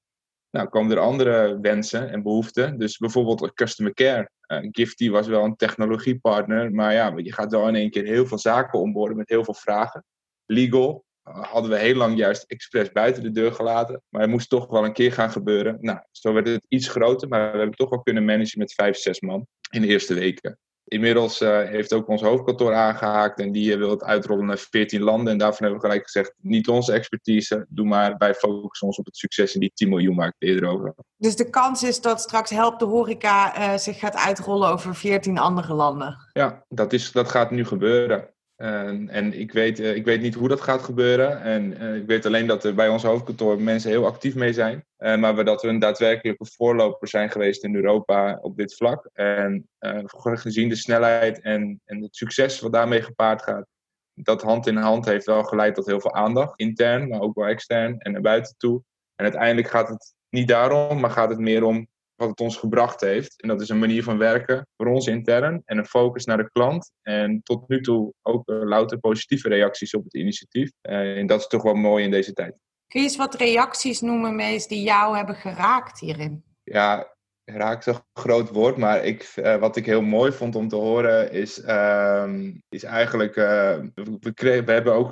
Nou, 0.56 0.68
komen 0.68 0.92
er 0.92 1.00
andere 1.00 1.60
wensen 1.62 2.10
en 2.10 2.24
behoeften. 2.24 2.80
Dus 2.80 2.98
bijvoorbeeld 2.98 3.54
customer 3.54 3.94
care. 3.94 4.30
Uh, 4.48 4.68
Gifty 4.72 5.10
was 5.10 5.28
wel 5.28 5.44
een 5.44 5.56
technologiepartner, 5.56 6.72
maar 6.72 6.94
ja, 6.94 7.14
je 7.16 7.34
gaat 7.34 7.52
wel 7.52 7.68
in 7.68 7.76
één 7.76 7.90
keer 7.90 8.06
heel 8.06 8.26
veel 8.26 8.38
zaken 8.38 8.80
onboorden 8.80 9.18
met 9.18 9.30
heel 9.30 9.44
veel 9.44 9.54
vragen. 9.54 10.04
Legal 10.46 11.06
uh, 11.28 11.44
hadden 11.44 11.72
we 11.72 11.78
heel 11.78 11.96
lang 11.96 12.18
juist 12.18 12.44
expres 12.44 12.92
buiten 12.92 13.24
de 13.24 13.32
deur 13.32 13.52
gelaten, 13.52 14.02
maar 14.10 14.22
het 14.22 14.30
moest 14.30 14.50
toch 14.50 14.68
wel 14.68 14.86
een 14.86 14.94
keer 14.94 15.12
gaan 15.12 15.32
gebeuren. 15.32 15.78
Nou, 15.82 16.00
zo 16.12 16.34
werd 16.34 16.48
het 16.48 16.66
iets 16.68 16.88
groter, 16.88 17.28
maar 17.28 17.40
we 17.40 17.48
hebben 17.48 17.68
het 17.68 17.78
toch 17.78 17.90
wel 17.90 18.02
kunnen 18.02 18.26
managen 18.26 18.60
met 18.60 18.74
vijf, 18.74 18.98
zes 18.98 19.20
man 19.20 19.48
in 19.72 19.82
de 19.82 19.88
eerste 19.88 20.14
weken. 20.14 20.60
Inmiddels 20.88 21.42
uh, 21.42 21.62
heeft 21.64 21.94
ook 21.94 22.08
ons 22.08 22.22
hoofdkantoor 22.22 22.74
aangehaakt 22.74 23.40
en 23.40 23.52
die 23.52 23.78
wil 23.78 23.90
het 23.90 24.04
uitrollen 24.04 24.46
naar 24.46 24.58
14 24.58 25.02
landen. 25.02 25.32
En 25.32 25.38
daarvan 25.38 25.64
hebben 25.64 25.82
we 25.82 25.88
gelijk 25.88 26.04
gezegd, 26.04 26.34
niet 26.42 26.68
onze 26.68 26.94
expertise, 26.94 27.66
doe 27.70 27.86
maar, 27.86 28.16
wij 28.18 28.34
focussen 28.34 28.88
ons 28.88 28.98
op 28.98 29.06
het 29.06 29.18
succes 29.18 29.54
in 29.54 29.60
die 29.60 29.72
10 29.74 29.90
miljoen 29.90 30.20
het 30.20 30.36
eerder 30.40 30.70
over 30.70 30.94
Dus 31.18 31.36
de 31.36 31.50
kans 31.50 31.84
is 31.84 32.02
dat 32.02 32.22
straks 32.22 32.50
Help 32.50 32.80
de 32.80 32.86
Horeca 32.86 33.60
uh, 33.60 33.78
zich 33.78 34.00
gaat 34.00 34.16
uitrollen 34.16 34.70
over 34.70 34.96
14 34.96 35.38
andere 35.38 35.74
landen? 35.74 36.30
Ja, 36.34 36.66
dat, 36.70 36.94
is, 36.94 37.12
dat 37.12 37.30
gaat 37.30 37.52
nu 37.52 37.66
gebeuren. 37.66 38.35
En, 38.56 39.10
en 39.10 39.34
ik, 39.34 39.52
weet, 39.52 39.80
uh, 39.80 39.96
ik 39.96 40.06
weet 40.06 40.22
niet 40.22 40.34
hoe 40.34 40.48
dat 40.48 40.62
gaat 40.62 40.82
gebeuren. 40.82 41.42
En 41.42 41.84
uh, 41.84 41.96
ik 41.96 42.06
weet 42.06 42.26
alleen 42.26 42.48
dat 42.48 42.64
er 42.64 42.76
bij 42.76 42.90
ons 42.90 43.04
hoofdkantoor 43.04 43.62
mensen 43.62 43.90
heel 43.90 44.06
actief 44.06 44.36
mee 44.36 44.54
zijn. 44.54 44.86
Uh, 44.98 45.18
maar 45.18 45.46
dat 45.46 45.62
we 45.62 45.68
een 45.68 45.80
daadwerkelijke 45.80 46.46
voorloper 46.56 47.08
zijn 47.08 47.32
geweest 47.32 47.64
in 47.64 47.76
Europa 47.76 48.40
op 48.42 48.58
dit 48.58 48.76
vlak. 48.76 49.10
En 49.14 49.70
gezien 50.18 50.70
de 50.70 50.76
snelheid 50.76 51.42
en, 51.42 51.82
en 51.86 52.02
het 52.02 52.16
succes 52.16 52.60
wat 52.60 52.74
daarmee 52.74 53.02
gepaard 53.02 53.42
gaat. 53.42 53.66
Dat 54.14 54.42
hand 54.42 54.68
in 54.68 54.76
hand 54.76 55.06
heeft 55.06 55.26
wel 55.26 55.44
geleid 55.44 55.76
tot 55.76 55.86
heel 55.86 56.02
veel 56.02 56.14
aandacht. 56.14 56.60
Intern, 56.60 57.08
maar 57.08 57.22
ook 57.22 57.36
wel 57.36 57.48
extern 57.48 58.00
en 58.00 58.12
naar 58.12 58.22
buiten 58.22 58.56
toe. 58.58 58.84
En 59.16 59.24
uiteindelijk 59.24 59.68
gaat 59.68 59.90
het 59.90 60.14
niet 60.30 60.48
daarom, 60.48 61.00
maar 61.00 61.10
gaat 61.10 61.30
het 61.30 61.40
meer 61.40 61.64
om 61.64 61.88
wat 62.16 62.30
het 62.30 62.40
ons 62.40 62.58
gebracht 62.58 63.02
heeft. 63.02 63.42
En 63.42 63.48
dat 63.48 63.62
is 63.62 63.70
een 63.70 63.80
manier 63.80 64.04
van 64.04 64.18
werken 64.18 64.68
voor 64.78 64.88
ons 64.88 65.08
intern 65.08 65.62
en 65.66 65.78
een 65.78 65.86
focus 65.86 66.26
naar 66.26 66.38
de 66.38 66.50
klant. 66.52 66.92
En 67.02 67.42
tot 67.44 67.68
nu 67.68 67.82
toe 67.82 68.14
ook 68.22 68.50
uh, 68.50 68.64
louter 68.64 69.00
positieve 69.00 69.50
reacties 69.50 69.94
op 69.94 70.04
het 70.04 70.14
initiatief. 70.14 70.72
Uh, 70.82 71.18
en 71.18 71.28
dat 71.28 71.40
is 71.40 71.48
toch 71.48 71.64
wel 71.64 71.74
mooi 71.74 72.04
in 72.04 72.12
deze 72.12 72.34
tijd. 72.34 72.60
Kun 72.88 73.02
je 73.02 73.08
eens 73.08 73.18
wat 73.18 73.36
reacties 73.36 74.02
noemen, 74.02 74.36
Mees, 74.36 74.68
die 74.68 74.82
jou 74.82 75.18
hebben 75.18 75.36
geraakt 75.36 76.00
hierin? 76.00 76.44
Ja, 76.64 77.15
raak 77.46 77.86
een 77.86 77.96
groot 78.14 78.50
woord, 78.50 78.78
maar 78.78 79.06
ik, 79.06 79.34
uh, 79.36 79.56
wat 79.56 79.76
ik 79.76 79.86
heel 79.86 80.02
mooi 80.02 80.32
vond 80.32 80.56
om 80.56 80.68
te 80.68 80.76
horen 80.76 81.32
is, 81.32 81.60
uh, 81.60 82.30
is 82.70 82.84
eigenlijk, 82.84 83.36
uh, 83.36 83.78
we, 83.94 84.64
we 84.66 84.72
hebben 84.72 84.94
ook 84.94 85.08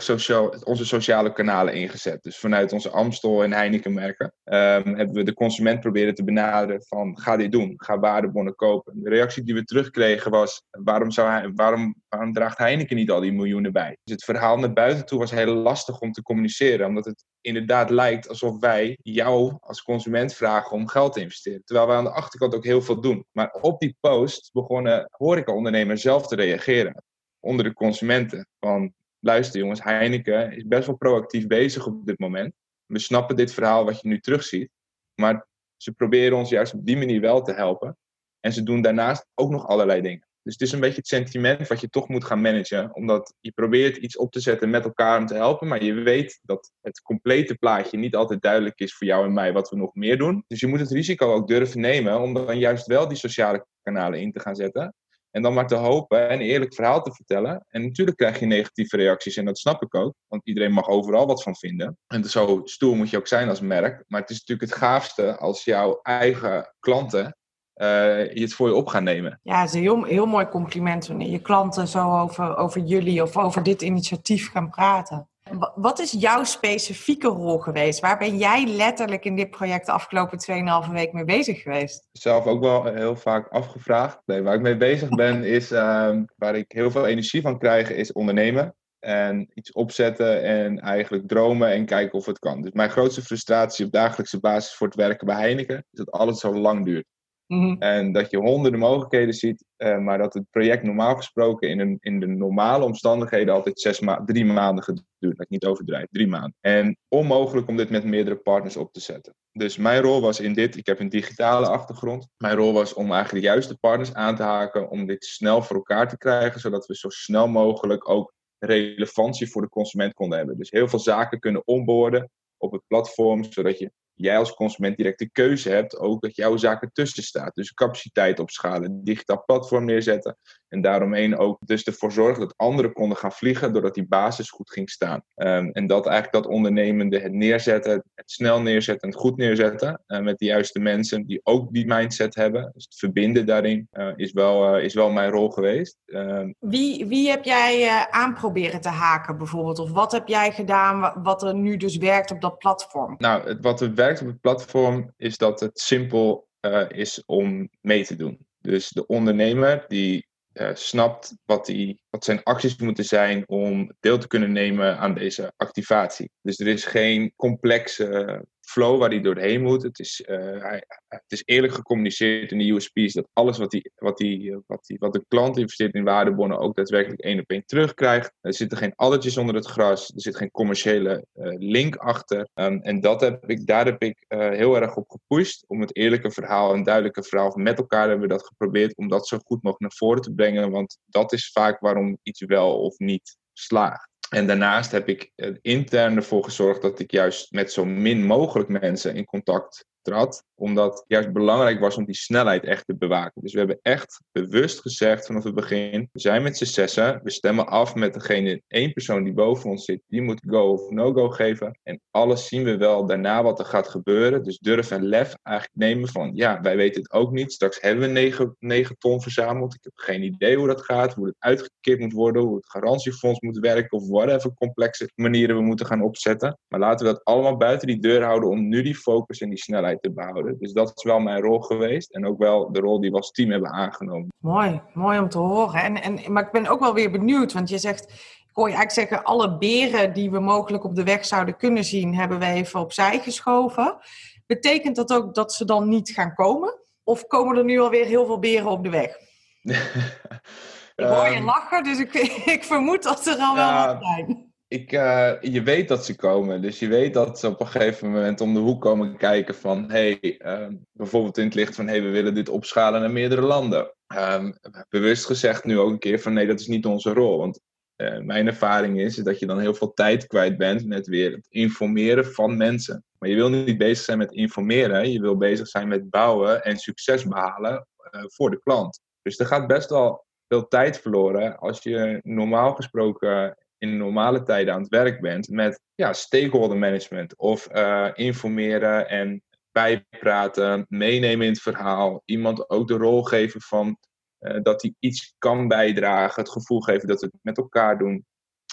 onze 0.63 0.85
sociale 0.85 1.33
kanalen 1.33 1.73
ingezet. 1.73 2.23
Dus 2.23 2.37
vanuit 2.37 2.73
onze 2.73 2.89
Amstel 2.89 3.43
en 3.43 3.53
Heineken 3.53 3.93
merken 3.93 4.33
um, 4.43 4.95
hebben 4.95 5.13
we 5.13 5.23
de 5.23 5.33
consument 5.33 5.79
proberen 5.79 6.15
te 6.15 6.23
benaderen 6.23 6.83
van 6.87 7.19
ga 7.19 7.37
dit 7.37 7.51
doen, 7.51 7.73
ga 7.77 7.99
waardebonnen 7.99 8.55
kopen. 8.55 9.03
De 9.03 9.09
reactie 9.09 9.43
die 9.43 9.53
we 9.53 9.63
terugkregen 9.63 10.31
was 10.31 10.63
waarom, 10.69 11.11
zou 11.11 11.29
hij, 11.29 11.51
waarom, 11.55 11.95
waarom 12.09 12.33
draagt 12.33 12.57
Heineken 12.57 12.95
niet 12.95 13.11
al 13.11 13.19
die 13.19 13.33
miljoenen 13.33 13.71
bij? 13.71 13.97
Dus 14.03 14.13
het 14.13 14.23
verhaal 14.23 14.57
naar 14.57 14.73
buiten 14.73 15.05
toe 15.05 15.19
was 15.19 15.31
heel 15.31 15.53
lastig 15.53 15.99
om 15.99 16.11
te 16.11 16.21
communiceren, 16.21 16.87
omdat 16.87 17.05
het 17.05 17.25
inderdaad 17.41 17.89
lijkt 17.89 18.29
alsof 18.29 18.59
wij 18.59 18.97
jou 19.01 19.57
als 19.59 19.81
consument 19.81 20.33
vragen 20.33 20.71
om 20.71 20.87
geld 20.87 21.13
te 21.13 21.19
investeren. 21.19 21.61
Terwijl 21.65 21.87
we 21.87 21.93
aan 21.93 22.03
de 22.03 22.09
achterkant 22.23 22.55
ook 22.55 22.63
heel 22.63 22.81
veel 22.81 23.01
doen. 23.01 23.25
Maar 23.31 23.51
op 23.51 23.79
die 23.79 23.95
post 23.99 24.49
begonnen 24.53 25.07
horecaondernemers 25.11 26.01
zelf 26.01 26.27
te 26.27 26.35
reageren. 26.35 27.03
Onder 27.39 27.65
de 27.65 27.73
consumenten. 27.73 28.47
Van 28.59 28.93
luister 29.19 29.59
jongens, 29.59 29.83
Heineken 29.83 30.51
is 30.51 30.67
best 30.67 30.87
wel 30.87 30.95
proactief 30.95 31.47
bezig 31.47 31.85
op 31.85 32.05
dit 32.05 32.19
moment. 32.19 32.53
We 32.85 32.99
snappen 32.99 33.35
dit 33.35 33.53
verhaal 33.53 33.85
wat 33.85 34.01
je 34.01 34.07
nu 34.07 34.19
terugziet. 34.19 34.69
Maar 35.15 35.47
ze 35.77 35.91
proberen 35.91 36.37
ons 36.37 36.49
juist 36.49 36.73
op 36.73 36.85
die 36.85 36.97
manier 36.97 37.21
wel 37.21 37.41
te 37.41 37.53
helpen. 37.53 37.97
En 38.39 38.53
ze 38.53 38.63
doen 38.63 38.81
daarnaast 38.81 39.27
ook 39.33 39.51
nog 39.51 39.67
allerlei 39.67 40.01
dingen. 40.01 40.27
Dus 40.43 40.53
het 40.53 40.62
is 40.62 40.71
een 40.71 40.79
beetje 40.79 40.97
het 40.97 41.07
sentiment 41.07 41.67
wat 41.67 41.81
je 41.81 41.89
toch 41.89 42.07
moet 42.07 42.23
gaan 42.23 42.41
managen. 42.41 42.95
Omdat 42.95 43.33
je 43.39 43.51
probeert 43.51 43.97
iets 43.97 44.17
op 44.17 44.31
te 44.31 44.39
zetten 44.39 44.69
met 44.69 44.83
elkaar 44.83 45.19
om 45.19 45.25
te 45.25 45.33
helpen. 45.33 45.67
Maar 45.67 45.83
je 45.83 45.93
weet 45.93 46.39
dat 46.41 46.71
het 46.81 47.01
complete 47.01 47.55
plaatje 47.55 47.97
niet 47.97 48.15
altijd 48.15 48.41
duidelijk 48.41 48.79
is 48.79 48.95
voor 48.95 49.07
jou 49.07 49.25
en 49.25 49.33
mij 49.33 49.53
wat 49.53 49.69
we 49.69 49.75
nog 49.75 49.95
meer 49.95 50.17
doen. 50.17 50.43
Dus 50.47 50.59
je 50.59 50.67
moet 50.67 50.79
het 50.79 50.91
risico 50.91 51.33
ook 51.33 51.47
durven 51.47 51.79
nemen 51.79 52.19
om 52.19 52.33
dan 52.33 52.59
juist 52.59 52.88
wel 52.88 53.07
die 53.07 53.17
sociale 53.17 53.65
kanalen 53.81 54.19
in 54.19 54.31
te 54.31 54.39
gaan 54.39 54.55
zetten. 54.55 54.95
En 55.31 55.41
dan 55.41 55.53
maar 55.53 55.67
te 55.67 55.75
hopen 55.75 56.29
en 56.29 56.39
een 56.39 56.45
eerlijk 56.45 56.73
verhaal 56.73 57.01
te 57.01 57.13
vertellen. 57.13 57.65
En 57.69 57.81
natuurlijk 57.81 58.17
krijg 58.17 58.39
je 58.39 58.45
negatieve 58.45 58.97
reacties 58.97 59.38
en 59.38 59.45
dat 59.45 59.57
snap 59.57 59.81
ik 59.81 59.95
ook. 59.95 60.13
Want 60.27 60.41
iedereen 60.45 60.71
mag 60.71 60.88
overal 60.88 61.25
wat 61.25 61.43
van 61.43 61.55
vinden. 61.55 61.97
En 62.07 62.23
zo 62.23 62.62
stoer 62.63 62.95
moet 62.95 63.09
je 63.09 63.17
ook 63.17 63.27
zijn 63.27 63.50
als 63.50 63.62
merk. 63.62 64.03
Maar 64.07 64.21
het 64.21 64.29
is 64.29 64.39
natuurlijk 64.39 64.69
het 64.69 64.79
gaafste 64.79 65.38
als 65.38 65.63
jouw 65.63 66.00
eigen 66.01 66.73
klanten 66.79 67.38
je 67.75 68.41
het 68.41 68.53
voor 68.53 68.67
je 68.67 68.75
op 68.75 68.87
gaan 68.87 69.03
nemen. 69.03 69.39
Ja, 69.43 69.59
het 69.59 69.69
is 69.69 69.75
een 69.75 69.81
heel, 69.81 70.03
heel 70.03 70.25
mooi 70.25 70.45
compliment 70.45 71.07
wanneer 71.07 71.29
je 71.29 71.41
klanten 71.41 71.87
zo 71.87 72.19
over, 72.19 72.57
over 72.57 72.81
jullie 72.81 73.21
of 73.21 73.37
over 73.37 73.63
dit 73.63 73.81
initiatief 73.81 74.51
gaan 74.51 74.69
praten. 74.69 75.27
Wat 75.75 75.99
is 75.99 76.11
jouw 76.11 76.43
specifieke 76.43 77.27
rol 77.27 77.57
geweest? 77.57 77.99
Waar 77.99 78.17
ben 78.17 78.37
jij 78.37 78.67
letterlijk 78.67 79.25
in 79.25 79.35
dit 79.35 79.49
project 79.49 79.85
de 79.85 79.91
afgelopen 79.91 80.39
2,5 80.85 80.91
week 80.91 81.13
mee 81.13 81.25
bezig 81.25 81.61
geweest? 81.61 82.07
Zelf 82.11 82.45
ook 82.45 82.61
wel 82.61 82.85
heel 82.85 83.15
vaak 83.15 83.47
afgevraagd. 83.47 84.21
Nee, 84.25 84.41
waar 84.41 84.55
ik 84.55 84.61
mee 84.61 84.77
bezig 84.77 85.09
ben, 85.09 85.43
is 85.57 85.71
uh, 85.71 86.15
waar 86.35 86.55
ik 86.55 86.71
heel 86.71 86.91
veel 86.91 87.07
energie 87.07 87.41
van 87.41 87.59
krijg, 87.59 87.89
is 87.89 88.11
ondernemen. 88.11 88.75
En 88.99 89.49
iets 89.53 89.71
opzetten 89.71 90.43
en 90.43 90.79
eigenlijk 90.79 91.27
dromen 91.27 91.71
en 91.71 91.85
kijken 91.85 92.17
of 92.19 92.25
het 92.25 92.39
kan. 92.39 92.61
Dus 92.61 92.71
mijn 92.71 92.89
grootste 92.89 93.21
frustratie 93.21 93.85
op 93.85 93.91
dagelijkse 93.91 94.39
basis 94.39 94.73
voor 94.73 94.87
het 94.87 94.95
werken 94.95 95.27
bij 95.27 95.35
Heineken 95.35 95.77
is 95.77 95.99
dat 95.99 96.11
alles 96.11 96.39
zo 96.39 96.53
lang 96.53 96.85
duurt. 96.85 97.05
Mhm. 97.47 97.75
En 97.81 98.12
dat 98.12 98.31
je 98.31 98.38
honderden 98.38 98.79
mogelijkheden 98.79 99.33
ziet, 99.33 99.65
uh, 99.77 99.97
maar 99.97 100.17
dat 100.17 100.33
het 100.33 100.50
project 100.50 100.83
normaal 100.83 101.15
gesproken 101.15 101.69
in, 101.69 101.79
een, 101.79 101.97
in 102.00 102.19
de 102.19 102.27
normale 102.27 102.85
omstandigheden 102.85 103.53
altijd 103.53 103.79
zes 103.79 104.00
ma 104.00 104.23
drie 104.25 104.45
maanden 104.45 104.83
geduurd. 104.83 105.07
Dat 105.19 105.41
ik 105.41 105.50
niet 105.50 105.65
overdrijf, 105.65 106.07
drie 106.12 106.27
maanden. 106.27 106.55
En 106.59 106.97
onmogelijk 107.07 107.67
om 107.67 107.77
dit 107.77 107.89
met 107.89 108.03
meerdere 108.03 108.35
partners 108.35 108.77
op 108.77 108.93
te 108.93 109.00
zetten. 109.00 109.35
Dus 109.51 109.77
mijn 109.77 110.01
rol 110.01 110.21
was 110.21 110.39
in 110.39 110.53
dit, 110.53 110.77
ik 110.77 110.85
heb 110.85 111.00
een 111.00 111.09
digitale 111.09 111.67
achtergrond. 111.67 112.27
Mijn 112.38 112.55
rol 112.55 112.73
was 112.73 112.93
om 112.93 113.12
eigenlijk 113.12 113.43
de 113.43 113.51
juiste 113.51 113.77
partners 113.77 114.13
aan 114.13 114.35
te 114.35 114.43
haken, 114.43 114.89
om 114.89 115.05
dit 115.05 115.25
snel 115.25 115.62
voor 115.62 115.75
elkaar 115.75 116.09
te 116.09 116.17
krijgen, 116.17 116.59
zodat 116.59 116.85
we 116.85 116.95
zo 116.95 117.09
snel 117.09 117.47
mogelijk 117.47 118.09
ook 118.09 118.33
relevantie 118.59 119.50
voor 119.50 119.62
de 119.62 119.69
consument 119.69 120.13
konden 120.13 120.38
hebben. 120.38 120.57
Dus 120.57 120.71
heel 120.71 120.88
veel 120.88 121.00
zaken 121.00 121.39
kunnen 121.39 121.67
onboorden 121.67 122.29
op 122.57 122.71
het 122.71 122.81
platform, 122.88 123.43
zodat 123.43 123.79
je 123.79 123.91
jij 124.15 124.38
als 124.38 124.53
consument 124.53 124.98
direct 124.98 125.20
de 125.20 125.29
keuze 125.32 125.70
hebt, 125.70 125.98
ook 125.98 126.22
dat 126.22 126.36
jouw 126.36 126.58
zaak 126.58 126.82
ertussen 126.82 127.24
staat. 127.24 127.55
Dus 127.55 127.74
capaciteit 127.74 128.39
opschalen, 128.39 129.03
digitaal 129.03 129.43
platform 129.46 129.86
neerzetten 129.86 130.38
en 130.74 130.82
daaromheen 130.82 131.38
ook 131.38 131.58
dus 131.65 131.84
ervoor 131.84 132.12
zorgen 132.12 132.39
dat 132.39 132.53
anderen 132.58 132.93
konden 132.93 133.17
gaan 133.17 133.32
vliegen 133.32 133.74
doordat 133.74 133.93
die 133.93 134.08
basis 134.08 134.50
goed 134.50 134.72
ging 134.72 134.89
staan. 134.89 135.22
Um, 135.36 135.72
en 135.72 135.88
dat 135.88 136.05
eigenlijk 136.05 136.43
dat 136.43 136.53
ondernemende, 136.53 137.20
het 137.20 137.32
neerzetten, 137.32 138.03
het 138.15 138.32
snel 138.32 138.62
neerzetten, 138.62 139.10
het 139.10 139.17
goed 139.17 139.38
neerzetten 139.38 140.01
uh, 140.08 140.20
met 140.20 140.38
de 140.38 140.46
juiste 140.46 140.79
mensen 140.79 141.25
die 141.25 141.39
ook 141.43 141.74
die 141.74 141.86
mindset 141.86 142.36
hebben. 142.36 142.72
Dus 142.74 142.84
het 142.84 142.96
verbinden 142.96 143.46
daarin 143.46 143.88
uh, 143.91 144.08
is, 144.15 144.32
wel, 144.32 144.77
uh, 144.77 144.84
is 144.84 144.93
wel 144.93 145.12
mijn 145.12 145.32
rol 145.32 145.50
geweest. 145.50 145.98
Um, 146.05 146.55
wie, 146.60 147.05
wie 147.05 147.29
heb 147.29 147.43
jij 147.43 148.05
aan 148.10 148.34
proberen 148.34 148.82
te 148.82 148.89
haken 148.89 149.38
bijvoorbeeld? 149.38 149.79
Of 149.79 149.91
wat 149.91 150.12
heb 150.12 150.27
jij 150.27 150.51
gedaan 150.51 151.22
wat 151.24 151.43
er 151.43 151.55
nu 151.55 151.77
dus 151.77 151.98
werkt 151.98 152.32
op 152.32 152.41
dat 152.41 152.58
platform? 152.58 153.15
Nou, 153.17 153.48
het, 153.48 153.58
wat 153.62 153.82
er 153.82 153.96
op 154.12 154.27
het 154.27 154.41
platform 154.41 155.13
is 155.17 155.38
dat 155.38 155.60
het 155.60 155.79
simpel 155.79 156.48
is 156.88 157.24
om 157.25 157.69
mee 157.81 158.05
te 158.05 158.15
doen. 158.15 158.48
Dus 158.60 158.89
de 158.89 159.05
ondernemer 159.05 159.86
die 159.88 160.27
uh, 160.53 160.69
snapt 160.74 161.36
wat, 161.45 161.65
die, 161.65 162.01
wat 162.10 162.24
zijn 162.24 162.43
acties 162.43 162.77
moeten 162.77 163.05
zijn 163.05 163.48
om 163.48 163.95
deel 164.00 164.17
te 164.17 164.27
kunnen 164.27 164.51
nemen 164.51 164.98
aan 164.98 165.13
deze 165.13 165.53
activatie. 165.57 166.31
Dus 166.41 166.60
er 166.60 166.67
is 166.67 166.86
geen 166.86 167.33
complexe 167.36 168.45
flow 168.73 168.99
waar 168.99 169.09
hij 169.09 169.21
doorheen 169.21 169.61
moet. 169.61 169.83
Het 169.83 169.99
is, 169.99 170.21
hij, 170.25 170.83
het 171.07 171.23
is 171.27 171.41
eerlijk 171.45 171.73
gecommuniceerd 171.73 172.51
in 172.51 172.57
de 172.57 172.71
USP's 172.71 173.13
dat 173.13 173.29
alles 173.33 173.57
wat, 173.57 173.71
die, 173.71 173.91
wat, 173.95 174.17
die, 174.17 174.57
wat, 174.67 174.85
die, 174.85 174.97
wat 174.99 175.13
de 175.13 175.25
klant 175.27 175.57
investeert 175.57 175.93
in 175.93 176.03
waardebonnen 176.03 176.59
ook 176.59 176.75
daadwerkelijk 176.75 177.21
één 177.21 177.39
op 177.39 177.49
één 177.49 177.65
terugkrijgt. 177.65 178.33
Er 178.41 178.53
zitten 178.53 178.77
geen 178.77 178.93
addertjes 178.95 179.37
onder 179.37 179.55
het 179.55 179.65
gras, 179.65 180.07
er 180.07 180.21
zit 180.21 180.37
geen 180.37 180.51
commerciële 180.51 181.25
uh, 181.33 181.53
link 181.57 181.95
achter. 181.95 182.47
Um, 182.53 182.81
en 182.81 183.01
dat 183.01 183.21
heb 183.21 183.49
ik, 183.49 183.65
daar 183.65 183.85
heb 183.85 184.01
ik 184.01 184.25
heel 184.27 184.75
erg 184.75 184.95
op 184.95 185.09
gepusht 185.09 185.63
om 185.67 185.81
het 185.81 185.95
eerlijke 185.95 186.31
verhaal 186.31 186.73
en 186.73 186.83
duidelijke 186.83 187.23
verhaal 187.23 187.51
met 187.55 187.77
elkaar 187.77 188.07
hebben 188.07 188.27
we 188.27 188.33
dat 188.33 188.47
geprobeerd 188.47 188.97
om 188.97 189.07
dat 189.07 189.27
zo 189.27 189.37
goed 189.37 189.63
mogelijk 189.63 189.79
naar 189.79 190.09
voren 190.09 190.21
te 190.21 190.33
brengen. 190.33 190.71
Want 190.71 190.97
dat 191.05 191.33
is 191.33 191.51
vaak 191.51 191.79
waarom 191.79 192.17
iets 192.23 192.41
wel 192.45 192.79
of 192.81 192.97
niet 192.97 193.37
slaagt. 193.53 194.12
En 194.33 194.47
daarnaast 194.47 194.91
heb 194.91 195.07
ik 195.07 195.31
intern 195.61 196.15
ervoor 196.15 196.43
gezorgd 196.43 196.81
dat 196.81 196.99
ik 196.99 197.11
juist 197.11 197.51
met 197.51 197.71
zo 197.71 197.85
min 197.85 198.25
mogelijk 198.25 198.69
mensen 198.69 199.15
in 199.15 199.25
contact 199.25 199.87
trad, 200.03 200.43
omdat 200.55 200.93
het 200.93 201.03
juist 201.07 201.31
belangrijk 201.31 201.79
was 201.79 201.98
om 201.98 202.05
die 202.05 202.15
snelheid 202.15 202.63
echt 202.63 202.86
te 202.86 202.95
bewaken. 202.95 203.41
Dus 203.41 203.53
we 203.53 203.57
hebben 203.57 203.79
echt 203.81 204.22
bewust 204.31 204.79
gezegd 204.79 205.25
vanaf 205.25 205.43
het 205.43 205.55
begin, 205.55 206.10
we 206.12 206.19
zijn 206.19 206.43
met 206.43 206.57
z'n 206.57 206.65
zessen, 206.65 207.19
we 207.24 207.31
stemmen 207.31 207.67
af 207.67 207.95
met 207.95 208.13
degene, 208.13 208.62
één 208.67 208.93
persoon 208.93 209.24
die 209.24 209.33
boven 209.33 209.69
ons 209.69 209.86
zit, 209.86 210.01
die 210.07 210.22
moet 210.22 210.43
go 210.48 210.72
of 210.72 210.89
no-go 210.89 211.29
geven. 211.29 211.79
En 211.83 212.01
alles 212.12 212.48
zien 212.48 212.63
we 212.63 212.77
wel 212.77 213.05
daarna 213.05 213.43
wat 213.43 213.60
er 213.60 213.65
gaat 213.65 213.88
gebeuren. 213.88 214.43
Dus 214.43 214.60
durf 214.60 214.91
en 214.91 215.05
lef 215.05 215.36
eigenlijk 215.41 215.77
nemen 215.77 216.10
van, 216.10 216.31
ja, 216.33 216.62
wij 216.62 216.75
weten 216.75 217.01
het 217.01 217.12
ook 217.12 217.31
niet. 217.31 217.51
Straks 217.51 217.81
hebben 217.81 218.03
we 218.03 218.10
9, 218.10 218.55
9 218.60 218.98
ton 218.98 219.22
verzameld. 219.22 219.74
Ik 219.74 219.83
heb 219.83 219.93
geen 219.95 220.24
idee 220.24 220.57
hoe 220.57 220.67
dat 220.67 220.81
gaat, 220.81 221.13
hoe 221.13 221.25
het 221.25 221.36
uitgekeerd 221.39 222.00
moet 222.00 222.13
worden, 222.13 222.41
hoe 222.41 222.55
het 222.55 222.69
garantiefonds 222.69 223.39
moet 223.39 223.60
werken 223.60 223.98
of 223.98 224.07
whatever 224.07 224.53
complexe 224.53 225.10
manieren 225.15 225.55
we 225.55 225.62
moeten 225.62 225.86
gaan 225.86 226.01
opzetten. 226.01 226.57
Maar 226.67 226.79
laten 226.79 227.05
we 227.05 227.12
dat 227.12 227.24
allemaal 227.24 227.57
buiten 227.57 227.88
die 227.88 228.00
deur 228.00 228.24
houden 228.24 228.50
om 228.50 228.67
nu 228.67 228.81
die 228.81 228.95
focus 228.95 229.39
en 229.39 229.50
die 229.50 229.57
snelheid 229.57 229.92
te 230.00 230.12
behouden. 230.12 230.57
Dus 230.59 230.73
dat 230.73 230.91
is 230.95 231.03
wel 231.03 231.19
mijn 231.19 231.41
rol 231.41 231.59
geweest. 231.59 232.12
En 232.12 232.25
ook 232.25 232.38
wel 232.38 232.71
de 232.71 232.79
rol 232.79 233.01
die 233.01 233.12
we 233.12 233.15
als 233.15 233.31
team 233.31 233.51
hebben 233.51 233.71
aangenomen. 233.71 234.27
Mooi, 234.39 234.81
mooi 234.93 235.19
om 235.19 235.29
te 235.29 235.38
horen. 235.38 235.81
En, 235.81 236.01
en, 236.01 236.31
maar 236.31 236.43
ik 236.43 236.51
ben 236.51 236.67
ook 236.67 236.79
wel 236.79 236.93
weer 236.93 237.12
benieuwd, 237.12 237.53
want 237.53 237.69
je 237.69 237.77
zegt, 237.77 238.03
ik 238.47 238.50
hoor 238.53 238.69
je 238.69 238.75
eigenlijk 238.75 239.09
zeggen, 239.09 239.27
alle 239.27 239.57
beren 239.57 240.13
die 240.13 240.31
we 240.31 240.39
mogelijk 240.39 240.83
op 240.83 240.95
de 240.95 241.03
weg 241.03 241.25
zouden 241.25 241.57
kunnen 241.57 241.83
zien, 241.83 242.15
hebben 242.15 242.39
we 242.39 242.45
even 242.45 242.79
opzij 242.79 243.19
geschoven. 243.19 243.97
Betekent 244.45 244.95
dat 244.95 245.13
ook 245.13 245.35
dat 245.35 245.53
ze 245.53 245.65
dan 245.65 245.89
niet 245.89 246.09
gaan 246.09 246.33
komen? 246.33 246.79
Of 247.03 247.27
komen 247.27 247.57
er 247.57 247.63
nu 247.63 247.79
alweer 247.79 248.05
heel 248.05 248.25
veel 248.25 248.39
beren 248.39 248.71
op 248.71 248.83
de 248.83 248.89
weg? 248.89 249.17
ik 250.95 251.05
hoor 251.05 251.27
je 251.27 251.35
ehm, 251.35 251.45
lachen, 251.45 251.83
dus 251.83 252.00
ik, 252.00 252.13
ik 252.57 252.63
vermoed 252.63 253.03
dat 253.03 253.25
er 253.25 253.38
al 253.38 253.55
wel 253.55 253.73
wat 253.73 253.97
zijn 254.03 254.52
ik, 254.73 254.91
uh, 254.91 255.31
je 255.41 255.63
weet 255.63 255.87
dat 255.87 256.05
ze 256.05 256.15
komen. 256.15 256.61
Dus 256.61 256.79
je 256.79 256.87
weet 256.87 257.13
dat 257.13 257.39
ze 257.39 257.47
op 257.47 257.59
een 257.59 257.67
gegeven 257.67 258.11
moment 258.11 258.41
om 258.41 258.53
de 258.53 258.59
hoek 258.59 258.81
komen 258.81 259.17
kijken 259.17 259.55
van... 259.55 259.91
hey, 259.91 260.39
uh, 260.45 260.67
bijvoorbeeld 260.91 261.37
in 261.37 261.43
het 261.43 261.53
licht 261.53 261.75
van... 261.75 261.87
hey, 261.87 262.01
we 262.01 262.09
willen 262.09 262.33
dit 262.33 262.49
opschalen 262.49 263.01
naar 263.01 263.11
meerdere 263.11 263.41
landen. 263.41 263.93
Um, 264.17 264.57
bewust 264.89 265.25
gezegd 265.25 265.63
nu 265.63 265.79
ook 265.79 265.91
een 265.91 265.99
keer 265.99 266.19
van... 266.19 266.33
nee, 266.33 266.47
dat 266.47 266.59
is 266.59 266.67
niet 266.67 266.85
onze 266.85 267.13
rol. 267.13 267.37
Want 267.37 267.59
uh, 267.97 268.19
mijn 268.19 268.47
ervaring 268.47 268.99
is 268.99 269.15
dat 269.15 269.39
je 269.39 269.45
dan 269.45 269.59
heel 269.59 269.73
veel 269.73 269.93
tijd 269.93 270.27
kwijt 270.27 270.57
bent... 270.57 270.85
met 270.85 271.07
weer 271.07 271.31
het 271.31 271.47
informeren 271.49 272.25
van 272.25 272.57
mensen. 272.57 273.03
Maar 273.17 273.29
je 273.29 273.35
wil 273.35 273.49
niet 273.49 273.77
bezig 273.77 274.05
zijn 274.05 274.17
met 274.17 274.31
informeren. 274.31 275.11
Je 275.11 275.21
wil 275.21 275.37
bezig 275.37 275.67
zijn 275.67 275.87
met 275.87 276.09
bouwen 276.09 276.63
en 276.63 276.77
succes 276.77 277.23
behalen 277.23 277.87
voor 278.11 278.49
de 278.49 278.59
klant. 278.59 278.99
Dus 279.21 279.39
er 279.39 279.45
gaat 279.45 279.67
best 279.67 279.89
wel 279.89 280.25
veel 280.47 280.67
tijd 280.67 280.99
verloren 280.99 281.57
als 281.57 281.83
je 281.83 282.19
normaal 282.23 282.73
gesproken 282.73 283.57
in 283.83 283.97
normale 283.97 284.43
tijden 284.43 284.73
aan 284.73 284.81
het 284.81 284.89
werk 284.89 285.21
bent 285.21 285.49
met 285.49 285.81
ja, 285.95 286.13
stakeholder 286.13 286.77
management 286.77 287.37
of 287.37 287.67
uh, 287.71 288.09
informeren 288.13 289.09
en 289.09 289.43
bijpraten, 289.71 290.85
meenemen 290.89 291.45
in 291.45 291.51
het 291.51 291.61
verhaal, 291.61 292.21
iemand 292.25 292.69
ook 292.69 292.87
de 292.87 292.97
rol 292.97 293.23
geven 293.23 293.61
van 293.61 293.97
uh, 294.39 294.61
dat 294.61 294.81
hij 294.81 294.93
iets 294.99 295.35
kan 295.37 295.67
bijdragen, 295.67 296.41
het 296.41 296.51
gevoel 296.51 296.81
geven 296.81 297.07
dat 297.07 297.21
we 297.21 297.25
het 297.25 297.39
met 297.41 297.57
elkaar 297.57 297.97
doen. 297.97 298.25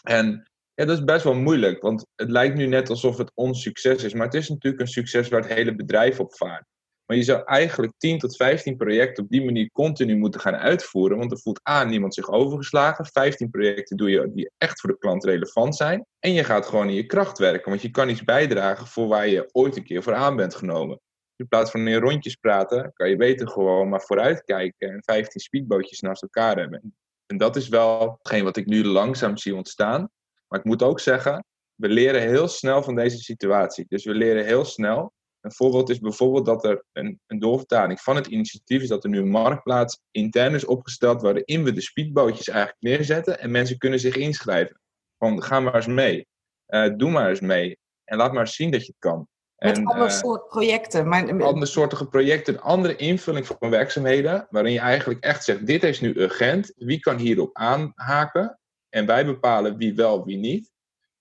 En 0.03 0.51
ja, 0.75 0.85
dat 0.85 0.99
is 0.99 1.05
best 1.05 1.25
wel 1.25 1.35
moeilijk, 1.35 1.83
want 1.83 2.07
het 2.15 2.31
lijkt 2.31 2.57
nu 2.57 2.67
net 2.67 2.91
alsof 2.91 3.17
het 3.19 3.31
ons 3.35 3.63
succes 3.63 4.05
is, 4.05 4.15
maar 4.15 4.27
het 4.27 4.35
is 4.35 4.49
natuurlijk 4.49 4.83
een 4.83 4.89
succes 4.89 5.29
waar 5.29 5.41
het 5.41 5.53
hele 5.53 5.75
bedrijf 5.75 6.21
op 6.21 6.37
vaart. 6.37 6.67
Maar 7.11 7.19
je 7.19 7.25
zou 7.25 7.43
eigenlijk 7.45 7.93
10 7.97 8.19
tot 8.19 8.37
15 8.37 8.77
projecten 8.77 9.25
op 9.25 9.31
die 9.31 9.45
manier 9.45 9.71
continu 9.73 10.17
moeten 10.17 10.41
gaan 10.41 10.57
uitvoeren. 10.57 11.19
Want 11.19 11.33
er 11.33 11.39
voelt 11.39 11.61
aan 11.63 11.89
niemand 11.89 12.15
zich 12.15 12.31
overgeslagen. 12.31 13.07
15 13.07 13.51
projecten 13.51 13.97
doe 13.97 14.11
je 14.11 14.31
die 14.33 14.51
echt 14.59 14.81
voor 14.81 14.91
de 14.91 14.99
klant 14.99 15.25
relevant 15.25 15.77
zijn. 15.77 16.07
En 16.19 16.33
je 16.33 16.45
gaat 16.45 16.67
gewoon 16.67 16.89
in 16.89 16.95
je 16.95 17.07
kracht 17.07 17.39
werken. 17.39 17.71
Want 17.71 17.83
je 17.83 17.91
kan 17.91 18.09
iets 18.09 18.25
bijdragen 18.25 18.87
voor 18.87 19.09
waar 19.09 19.29
je 19.29 19.49
ooit 19.53 19.77
een 19.77 19.85
keer 19.85 20.03
voor 20.03 20.15
aan 20.15 20.37
bent 20.37 20.55
genomen. 20.55 21.01
In 21.37 21.49
plaats 21.49 21.71
van 21.71 21.89
in 21.89 22.01
rondjes 22.01 22.35
praten, 22.35 22.93
kan 22.95 23.09
je 23.09 23.17
beter 23.17 23.49
gewoon 23.49 23.89
maar 23.89 24.03
vooruitkijken 24.03 24.89
en 24.91 25.03
15 25.05 25.41
speedbootjes 25.41 26.01
naast 26.01 26.23
elkaar 26.23 26.57
hebben. 26.57 26.95
En 27.27 27.37
dat 27.37 27.57
is 27.57 27.69
wel 27.69 28.19
hetgeen 28.23 28.45
wat 28.45 28.57
ik 28.57 28.67
nu 28.67 28.85
langzaam 28.85 29.37
zie 29.37 29.55
ontstaan. 29.55 30.11
Maar 30.49 30.59
ik 30.59 30.65
moet 30.65 30.83
ook 30.83 31.01
zeggen, 31.01 31.45
we 31.75 31.89
leren 31.89 32.21
heel 32.21 32.49
snel 32.49 32.83
van 32.83 32.95
deze 32.95 33.19
situatie. 33.19 33.85
Dus 33.89 34.05
we 34.05 34.15
leren 34.15 34.45
heel 34.45 34.65
snel 34.65 35.13
een 35.41 35.53
voorbeeld 35.53 35.91
is 35.91 35.99
bijvoorbeeld 35.99 36.47
dat 36.47 36.65
er 36.65 36.85
een, 36.93 37.21
een 37.27 37.39
doorvertaling 37.39 38.01
van 38.01 38.17
het 38.17 38.27
initiatief 38.27 38.83
is 38.83 38.89
dat 38.89 39.05
er 39.05 39.11
nu 39.11 39.19
een 39.19 39.31
marktplaats 39.31 40.01
intern 40.11 40.55
is 40.55 40.65
opgesteld 40.65 41.23
waarin 41.23 41.65
we 41.65 41.73
de 41.73 41.81
speedbootjes 41.81 42.49
eigenlijk 42.49 42.83
neerzetten 42.83 43.41
en 43.41 43.51
mensen 43.51 43.79
kunnen 43.79 44.01
zich 44.01 44.17
inschrijven. 44.17 44.81
Van 45.19 45.43
ga 45.43 45.61
maar 45.61 45.75
eens 45.75 45.87
mee, 45.87 46.27
uh, 46.69 46.97
doe 46.97 47.11
maar 47.11 47.29
eens 47.29 47.41
mee 47.41 47.79
en 48.05 48.17
laat 48.17 48.33
maar 48.33 48.41
eens 48.41 48.55
zien 48.55 48.71
dat 48.71 48.81
je 48.81 48.93
het 48.93 49.01
kan. 49.01 49.29
Met 49.57 49.77
en, 49.77 49.85
andere 49.85 50.05
uh, 50.05 50.11
soort 50.11 50.49
projecten. 50.49 51.09
Maar... 51.09 51.43
Andere 51.43 51.67
soortige 51.67 52.09
projecten, 52.09 52.55
een 52.55 52.61
andere 52.61 52.97
invulling 52.97 53.47
van 53.47 53.71
werkzaamheden, 53.71 54.47
waarin 54.51 54.73
je 54.73 54.79
eigenlijk 54.79 55.25
echt 55.25 55.45
zegt, 55.45 55.67
dit 55.67 55.83
is 55.83 56.01
nu 56.01 56.15
urgent, 56.17 56.73
wie 56.77 57.01
kan 57.01 57.19
hierop 57.19 57.57
aanhaken? 57.57 58.59
En 58.89 59.07
wij 59.07 59.27
bepalen 59.27 59.77
wie 59.77 59.95
wel, 59.95 60.25
wie 60.25 60.37
niet. 60.37 60.71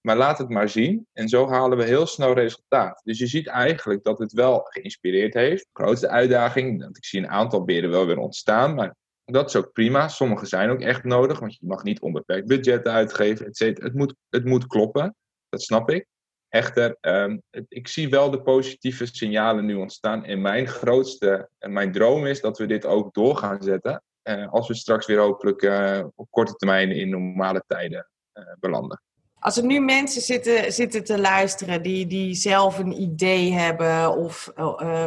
Maar 0.01 0.17
laat 0.17 0.37
het 0.37 0.49
maar 0.49 0.69
zien. 0.69 1.07
En 1.13 1.27
zo 1.27 1.47
halen 1.47 1.77
we 1.77 1.83
heel 1.83 2.05
snel 2.05 2.33
resultaat. 2.33 3.01
Dus 3.03 3.19
je 3.19 3.27
ziet 3.27 3.47
eigenlijk 3.47 4.03
dat 4.03 4.19
het 4.19 4.33
wel 4.33 4.59
geïnspireerd 4.63 5.33
heeft. 5.33 5.63
De 5.63 5.83
grootste 5.83 6.07
uitdaging, 6.07 6.83
ik 6.83 7.05
zie 7.05 7.19
een 7.19 7.29
aantal 7.29 7.63
beren 7.63 7.89
wel 7.89 8.05
weer 8.05 8.17
ontstaan. 8.17 8.75
Maar 8.75 8.95
dat 9.25 9.47
is 9.47 9.55
ook 9.55 9.71
prima. 9.71 10.07
Sommige 10.07 10.45
zijn 10.45 10.69
ook 10.69 10.81
echt 10.81 11.03
nodig. 11.03 11.39
Want 11.39 11.53
je 11.53 11.65
mag 11.65 11.83
niet 11.83 12.01
onbeperkt 12.01 12.47
budget 12.47 12.87
uitgeven. 12.87 13.45
Et 13.45 13.59
het, 13.59 13.93
moet, 13.93 14.15
het 14.29 14.45
moet 14.45 14.67
kloppen. 14.67 15.15
Dat 15.49 15.61
snap 15.61 15.89
ik. 15.89 16.05
Echter, 16.49 16.97
ehm, 16.99 17.37
ik 17.67 17.87
zie 17.87 18.09
wel 18.09 18.31
de 18.31 18.41
positieve 18.41 19.05
signalen 19.05 19.65
nu 19.65 19.75
ontstaan. 19.75 20.25
En 20.25 20.41
mijn 20.41 20.67
grootste, 20.67 21.49
en 21.57 21.73
mijn 21.73 21.91
droom 21.91 22.25
is 22.25 22.41
dat 22.41 22.57
we 22.57 22.65
dit 22.65 22.85
ook 22.85 23.13
door 23.13 23.37
gaan 23.37 23.61
zetten. 23.61 24.03
Uh, 24.23 24.51
als 24.51 24.67
we 24.67 24.73
straks 24.73 25.05
weer 25.05 25.19
hopelijk 25.19 25.61
uh, 25.61 26.05
op 26.15 26.27
korte 26.29 26.53
termijn 26.53 26.91
in 26.91 27.09
normale 27.09 27.63
tijden 27.67 28.09
uh, 28.33 28.43
belanden. 28.59 29.01
Als 29.39 29.57
er 29.57 29.65
nu 29.65 29.79
mensen 29.79 30.21
zitten, 30.21 30.73
zitten 30.73 31.03
te 31.03 31.19
luisteren 31.19 31.81
die, 31.81 32.07
die 32.07 32.35
zelf 32.35 32.79
een 32.79 33.01
idee 33.01 33.51
hebben, 33.51 34.17
of 34.17 34.51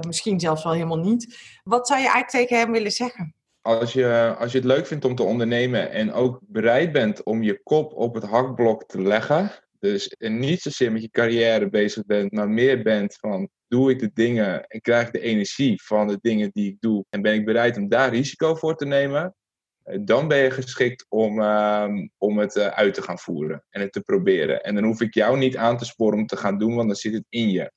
misschien 0.07 0.41
zelfs 0.41 0.65
wel 0.65 0.73
helemaal 0.73 0.99
niet, 0.99 1.37
wat 1.65 1.87
zou 1.87 2.01
je 2.01 2.11
eigenlijk 2.11 2.49
tegen 2.49 2.65
hem 2.65 2.73
willen 2.73 2.93
zeggen? 2.93 3.35
Als 3.61 3.93
je, 3.93 4.35
als 4.39 4.53
je 4.53 4.59
het 4.59 4.67
leuk 4.67 4.87
vindt 4.87 5.05
om 5.05 5.15
te 5.15 5.23
ondernemen 5.23 5.91
en 5.91 6.13
ook 6.13 6.41
bereid 6.43 6.93
bent 6.93 7.23
om 7.23 7.43
je 7.43 7.63
kop 7.63 7.93
op 7.93 8.15
het 8.15 8.25
hakblok 8.25 8.85
te 8.87 9.03
leggen, 9.03 9.51
dus 9.79 10.15
niet 10.19 10.61
zozeer 10.61 10.93
met 10.93 11.03
je 11.03 11.11
carrière 11.11 11.69
bezig 11.69 12.05
bent, 12.07 12.33
maar 12.33 12.49
meer 12.49 12.83
bent 12.83 13.15
van 13.15 13.49
doe 13.69 13.91
ik 13.91 13.99
de 13.99 14.11
dingen 14.15 14.67
en 14.67 14.81
krijg 14.81 15.07
ik 15.07 15.13
de 15.13 15.21
energie 15.21 15.83
van 15.83 16.07
de 16.07 16.19
dingen 16.21 16.51
die 16.53 16.71
ik 16.71 16.77
doe 16.81 17.05
en 17.11 17.23
ben 17.23 17.35
ik 17.35 17.45
bereid 17.45 17.77
om 17.77 17.89
daar 17.89 18.11
risico 18.11 18.55
voor 18.55 18.77
te 18.77 18.87
nemen, 18.87 19.23
eh, 19.23 19.29
dan 20.01 20.29
ben 20.29 20.39
je 20.39 20.51
geschikt 20.51 21.07
om, 21.09 21.41
ehm, 21.41 22.09
om 22.19 22.39
het 22.39 22.57
uh, 22.57 22.67
uit 22.67 22.95
te 22.95 23.03
gaan 23.03 23.19
voeren 23.19 23.65
en 23.71 23.81
het 23.81 23.93
te 23.93 24.01
proberen. 24.01 24.63
En 24.63 24.75
dan 24.75 24.85
hoef 24.85 25.01
ik 25.01 25.15
jou 25.15 25.39
niet 25.39 25.57
aan 25.57 25.79
te 25.79 25.85
sporen 25.85 26.19
om 26.19 26.27
te 26.27 26.37
gaan 26.37 26.59
doen, 26.59 26.75
want 26.75 26.87
dan 26.87 26.97
zit 26.97 27.13
het 27.13 27.27
in 27.29 27.51
je 27.51 27.73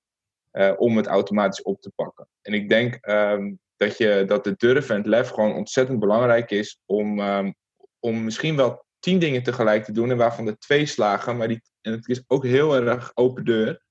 uh, 0.51 0.73
om 0.77 0.97
het 0.97 1.07
automatisch 1.07 1.61
op 1.61 1.81
te 1.81 1.91
pakken. 1.95 2.27
En 2.41 2.53
ik 2.53 2.69
denk 2.69 3.07
um, 3.09 3.59
dat, 3.77 3.97
je, 3.97 4.23
dat 4.27 4.43
de 4.43 4.53
durf 4.57 4.89
en 4.89 4.97
het 4.97 5.05
lef 5.05 5.29
gewoon 5.29 5.53
ontzettend 5.53 5.99
belangrijk 5.99 6.51
is 6.51 6.81
om, 6.85 7.19
um, 7.19 7.55
om 7.99 8.23
misschien 8.23 8.55
wel 8.55 8.85
tien 8.99 9.19
dingen 9.19 9.43
tegelijk 9.43 9.83
te 9.83 9.91
doen 9.91 10.11
en 10.11 10.17
waarvan 10.17 10.47
er 10.47 10.57
twee 10.57 10.85
slagen. 10.85 11.37
Maar 11.37 11.47
die, 11.47 11.61
en 11.81 11.91
het 11.91 12.07
is 12.07 12.23
ook 12.27 12.43
heel 12.43 12.75
erg 12.75 13.11
open 13.13 13.45
deur. 13.45 13.83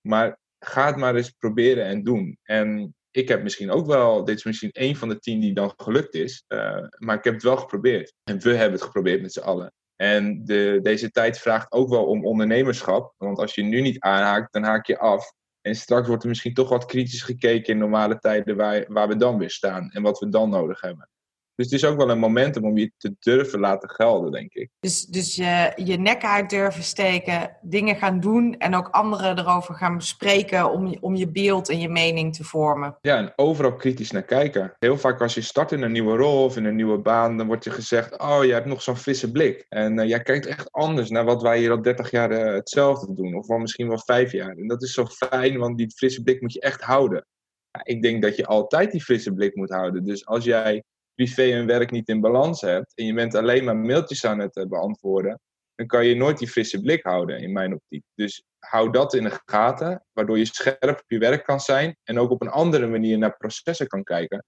Maar 0.00 0.38
ga 0.58 0.86
het 0.86 0.96
maar 0.96 1.14
eens 1.14 1.30
proberen 1.30 1.84
en 1.84 2.02
doen. 2.02 2.38
En 2.42 2.94
ik 3.16 3.28
heb 3.28 3.42
misschien 3.42 3.70
ook 3.70 3.86
wel, 3.86 4.24
dit 4.24 4.36
is 4.36 4.44
misschien 4.44 4.70
één 4.70 4.96
van 4.96 5.08
de 5.08 5.18
tien 5.18 5.40
die 5.40 5.54
dan 5.54 5.72
gelukt 5.76 6.14
is. 6.14 6.44
Uh, 6.48 6.86
maar 6.98 7.16
ik 7.16 7.24
heb 7.24 7.34
het 7.34 7.42
wel 7.42 7.56
geprobeerd. 7.56 8.14
En 8.24 8.40
we 8.40 8.50
hebben 8.50 8.72
het 8.72 8.82
geprobeerd 8.82 9.22
met 9.22 9.32
z'n 9.32 9.40
allen. 9.40 9.72
En 9.96 10.44
de, 10.44 10.78
deze 10.82 11.10
tijd 11.10 11.38
vraagt 11.38 11.72
ook 11.72 11.88
wel 11.88 12.06
om 12.06 12.26
ondernemerschap. 12.26 13.14
Want 13.16 13.38
als 13.38 13.54
je 13.54 13.62
nu 13.62 13.80
niet 13.80 14.00
aanhaakt, 14.00 14.52
dan 14.52 14.62
haak 14.62 14.86
je 14.86 14.98
af. 14.98 15.32
En 15.60 15.74
straks 15.74 16.06
wordt 16.06 16.22
er 16.22 16.28
misschien 16.28 16.54
toch 16.54 16.68
wat 16.68 16.84
kritisch 16.84 17.22
gekeken 17.22 17.72
in 17.72 17.78
normale 17.78 18.18
tijden 18.18 18.56
waar, 18.56 18.84
waar 18.88 19.08
we 19.08 19.16
dan 19.16 19.38
weer 19.38 19.50
staan 19.50 19.90
en 19.90 20.02
wat 20.02 20.18
we 20.18 20.28
dan 20.28 20.50
nodig 20.50 20.80
hebben. 20.80 21.08
Dus 21.56 21.70
het 21.70 21.74
is 21.74 21.84
ook 21.84 21.96
wel 21.96 22.10
een 22.10 22.18
momentum 22.18 22.64
om 22.64 22.76
je 22.76 22.92
te 22.96 23.14
durven 23.18 23.60
laten 23.60 23.90
gelden, 23.90 24.32
denk 24.32 24.52
ik. 24.52 24.70
Dus, 24.80 25.06
dus 25.06 25.36
je, 25.36 25.72
je 25.76 25.96
nek 25.98 26.24
uit 26.24 26.50
durven 26.50 26.82
steken, 26.82 27.56
dingen 27.62 27.96
gaan 27.96 28.20
doen 28.20 28.58
en 28.58 28.74
ook 28.74 28.88
anderen 28.88 29.38
erover 29.38 29.74
gaan 29.74 29.96
bespreken 29.96 30.70
om, 30.70 30.96
om 31.00 31.14
je 31.14 31.30
beeld 31.30 31.68
en 31.68 31.80
je 31.80 31.88
mening 31.88 32.34
te 32.34 32.44
vormen. 32.44 32.98
Ja, 33.00 33.16
en 33.16 33.32
overal 33.36 33.76
kritisch 33.76 34.10
naar 34.10 34.22
kijken. 34.22 34.74
Heel 34.78 34.98
vaak 34.98 35.20
als 35.20 35.34
je 35.34 35.40
start 35.40 35.72
in 35.72 35.82
een 35.82 35.92
nieuwe 35.92 36.16
rol 36.16 36.44
of 36.44 36.56
in 36.56 36.64
een 36.64 36.76
nieuwe 36.76 36.98
baan, 36.98 37.36
dan 37.36 37.46
wordt 37.46 37.64
je 37.64 37.70
gezegd, 37.70 38.18
oh, 38.18 38.44
je 38.44 38.52
hebt 38.52 38.66
nog 38.66 38.82
zo'n 38.82 38.96
frisse 38.96 39.30
blik. 39.30 39.66
En 39.68 39.98
uh, 39.98 40.08
jij 40.08 40.22
kijkt 40.22 40.46
echt 40.46 40.72
anders 40.72 41.10
naar 41.10 41.24
wat 41.24 41.42
wij 41.42 41.58
hier 41.58 41.70
al 41.70 41.82
30 41.82 42.10
jaar 42.10 42.32
uh, 42.32 42.54
hetzelfde 42.54 43.14
doen. 43.14 43.34
Of 43.34 43.46
wel 43.46 43.58
misschien 43.58 43.88
wel 43.88 44.00
vijf 44.04 44.32
jaar. 44.32 44.56
En 44.56 44.68
dat 44.68 44.82
is 44.82 44.92
zo 44.92 45.06
fijn, 45.06 45.58
want 45.58 45.78
die 45.78 45.90
frisse 45.90 46.22
blik 46.22 46.40
moet 46.40 46.52
je 46.52 46.60
echt 46.60 46.80
houden. 46.80 47.26
Ja, 47.70 47.80
ik 47.84 48.02
denk 48.02 48.22
dat 48.22 48.36
je 48.36 48.46
altijd 48.46 48.92
die 48.92 49.02
frisse 49.02 49.32
blik 49.32 49.56
moet 49.56 49.70
houden. 49.70 50.04
Dus 50.04 50.26
als 50.26 50.44
jij 50.44 50.84
privé 51.16 51.52
en 51.52 51.66
werk 51.66 51.90
niet 51.90 52.08
in 52.08 52.20
balans 52.20 52.60
hebt 52.60 52.92
en 52.94 53.06
je 53.06 53.14
bent 53.14 53.34
alleen 53.34 53.64
maar 53.64 53.76
mailtjes 53.76 54.24
aan 54.24 54.38
het 54.38 54.56
eh, 54.56 54.66
beantwoorden, 54.66 55.40
dan 55.74 55.86
kan 55.86 56.06
je 56.06 56.14
nooit 56.14 56.38
die 56.38 56.48
frisse 56.48 56.80
blik 56.80 57.02
houden 57.02 57.38
in 57.38 57.52
mijn 57.52 57.74
optiek. 57.74 58.04
Dus 58.14 58.44
hou 58.58 58.90
dat 58.90 59.14
in 59.14 59.22
de 59.22 59.40
gaten, 59.44 60.04
waardoor 60.12 60.38
je 60.38 60.44
scherp 60.44 60.98
op 61.00 61.04
je 61.06 61.18
werk 61.18 61.44
kan 61.44 61.60
zijn 61.60 61.96
en 62.02 62.18
ook 62.18 62.30
op 62.30 62.42
een 62.42 62.48
andere 62.48 62.86
manier 62.86 63.18
naar 63.18 63.36
processen 63.36 63.86
kan 63.86 64.02
kijken 64.02 64.44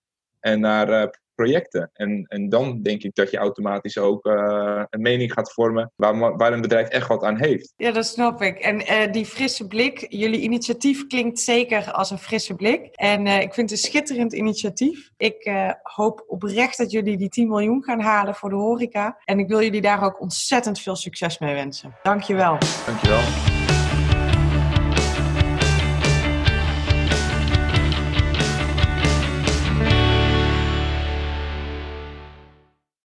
en 0.49 0.61
naar 0.61 0.89
uh, 0.89 1.07
projecten. 1.35 1.91
En, 1.93 2.25
en 2.29 2.49
dan 2.49 2.83
denk 2.83 3.03
ik 3.03 3.15
dat 3.15 3.31
je 3.31 3.37
automatisch 3.37 3.99
ook 3.99 4.27
uh, 4.27 4.83
een 4.91 5.01
mening 5.01 5.33
gaat 5.33 5.53
vormen 5.53 5.93
waar, 5.97 6.37
waar 6.37 6.53
een 6.53 6.61
bedrijf 6.61 6.89
echt 6.89 7.09
wat 7.09 7.23
aan 7.23 7.39
heeft. 7.39 7.73
Ja, 7.77 7.93
dat 7.93 8.07
snap 8.07 8.43
ik. 8.43 8.59
En 8.59 8.81
uh, 8.81 9.13
die 9.13 9.27
frisse 9.27 9.67
blik, 9.67 10.07
jullie 10.09 10.41
initiatief 10.41 11.07
klinkt 11.07 11.39
zeker 11.39 11.93
als 11.93 12.11
een 12.11 12.19
frisse 12.19 12.55
blik. 12.55 12.87
En 12.95 13.27
uh, 13.27 13.41
ik 13.41 13.55
vind 13.55 13.71
het 13.71 13.79
een 13.79 13.91
schitterend 13.91 14.33
initiatief. 14.33 15.11
Ik 15.17 15.51
hoop 15.83 16.25
oprecht 16.27 16.79
dat 16.79 16.91
jullie 16.91 17.17
die 17.17 17.29
10 17.29 17.49
miljoen 17.49 17.85
gaan 17.85 18.01
halen 18.01 18.35
voor 18.35 18.51
de 18.51 18.57
horeca. 18.57 19.19
En 19.25 19.39
ik 19.39 19.49
wil 19.49 19.63
jullie 19.63 19.81
daar 19.81 20.05
ook 20.05 20.21
ontzettend 20.21 20.81
veel 20.81 20.97
succes 20.97 21.39
mee 21.39 21.55
wensen. 21.55 21.97
Dankjewel. 22.03 22.59
Dankjewel. 22.87 23.58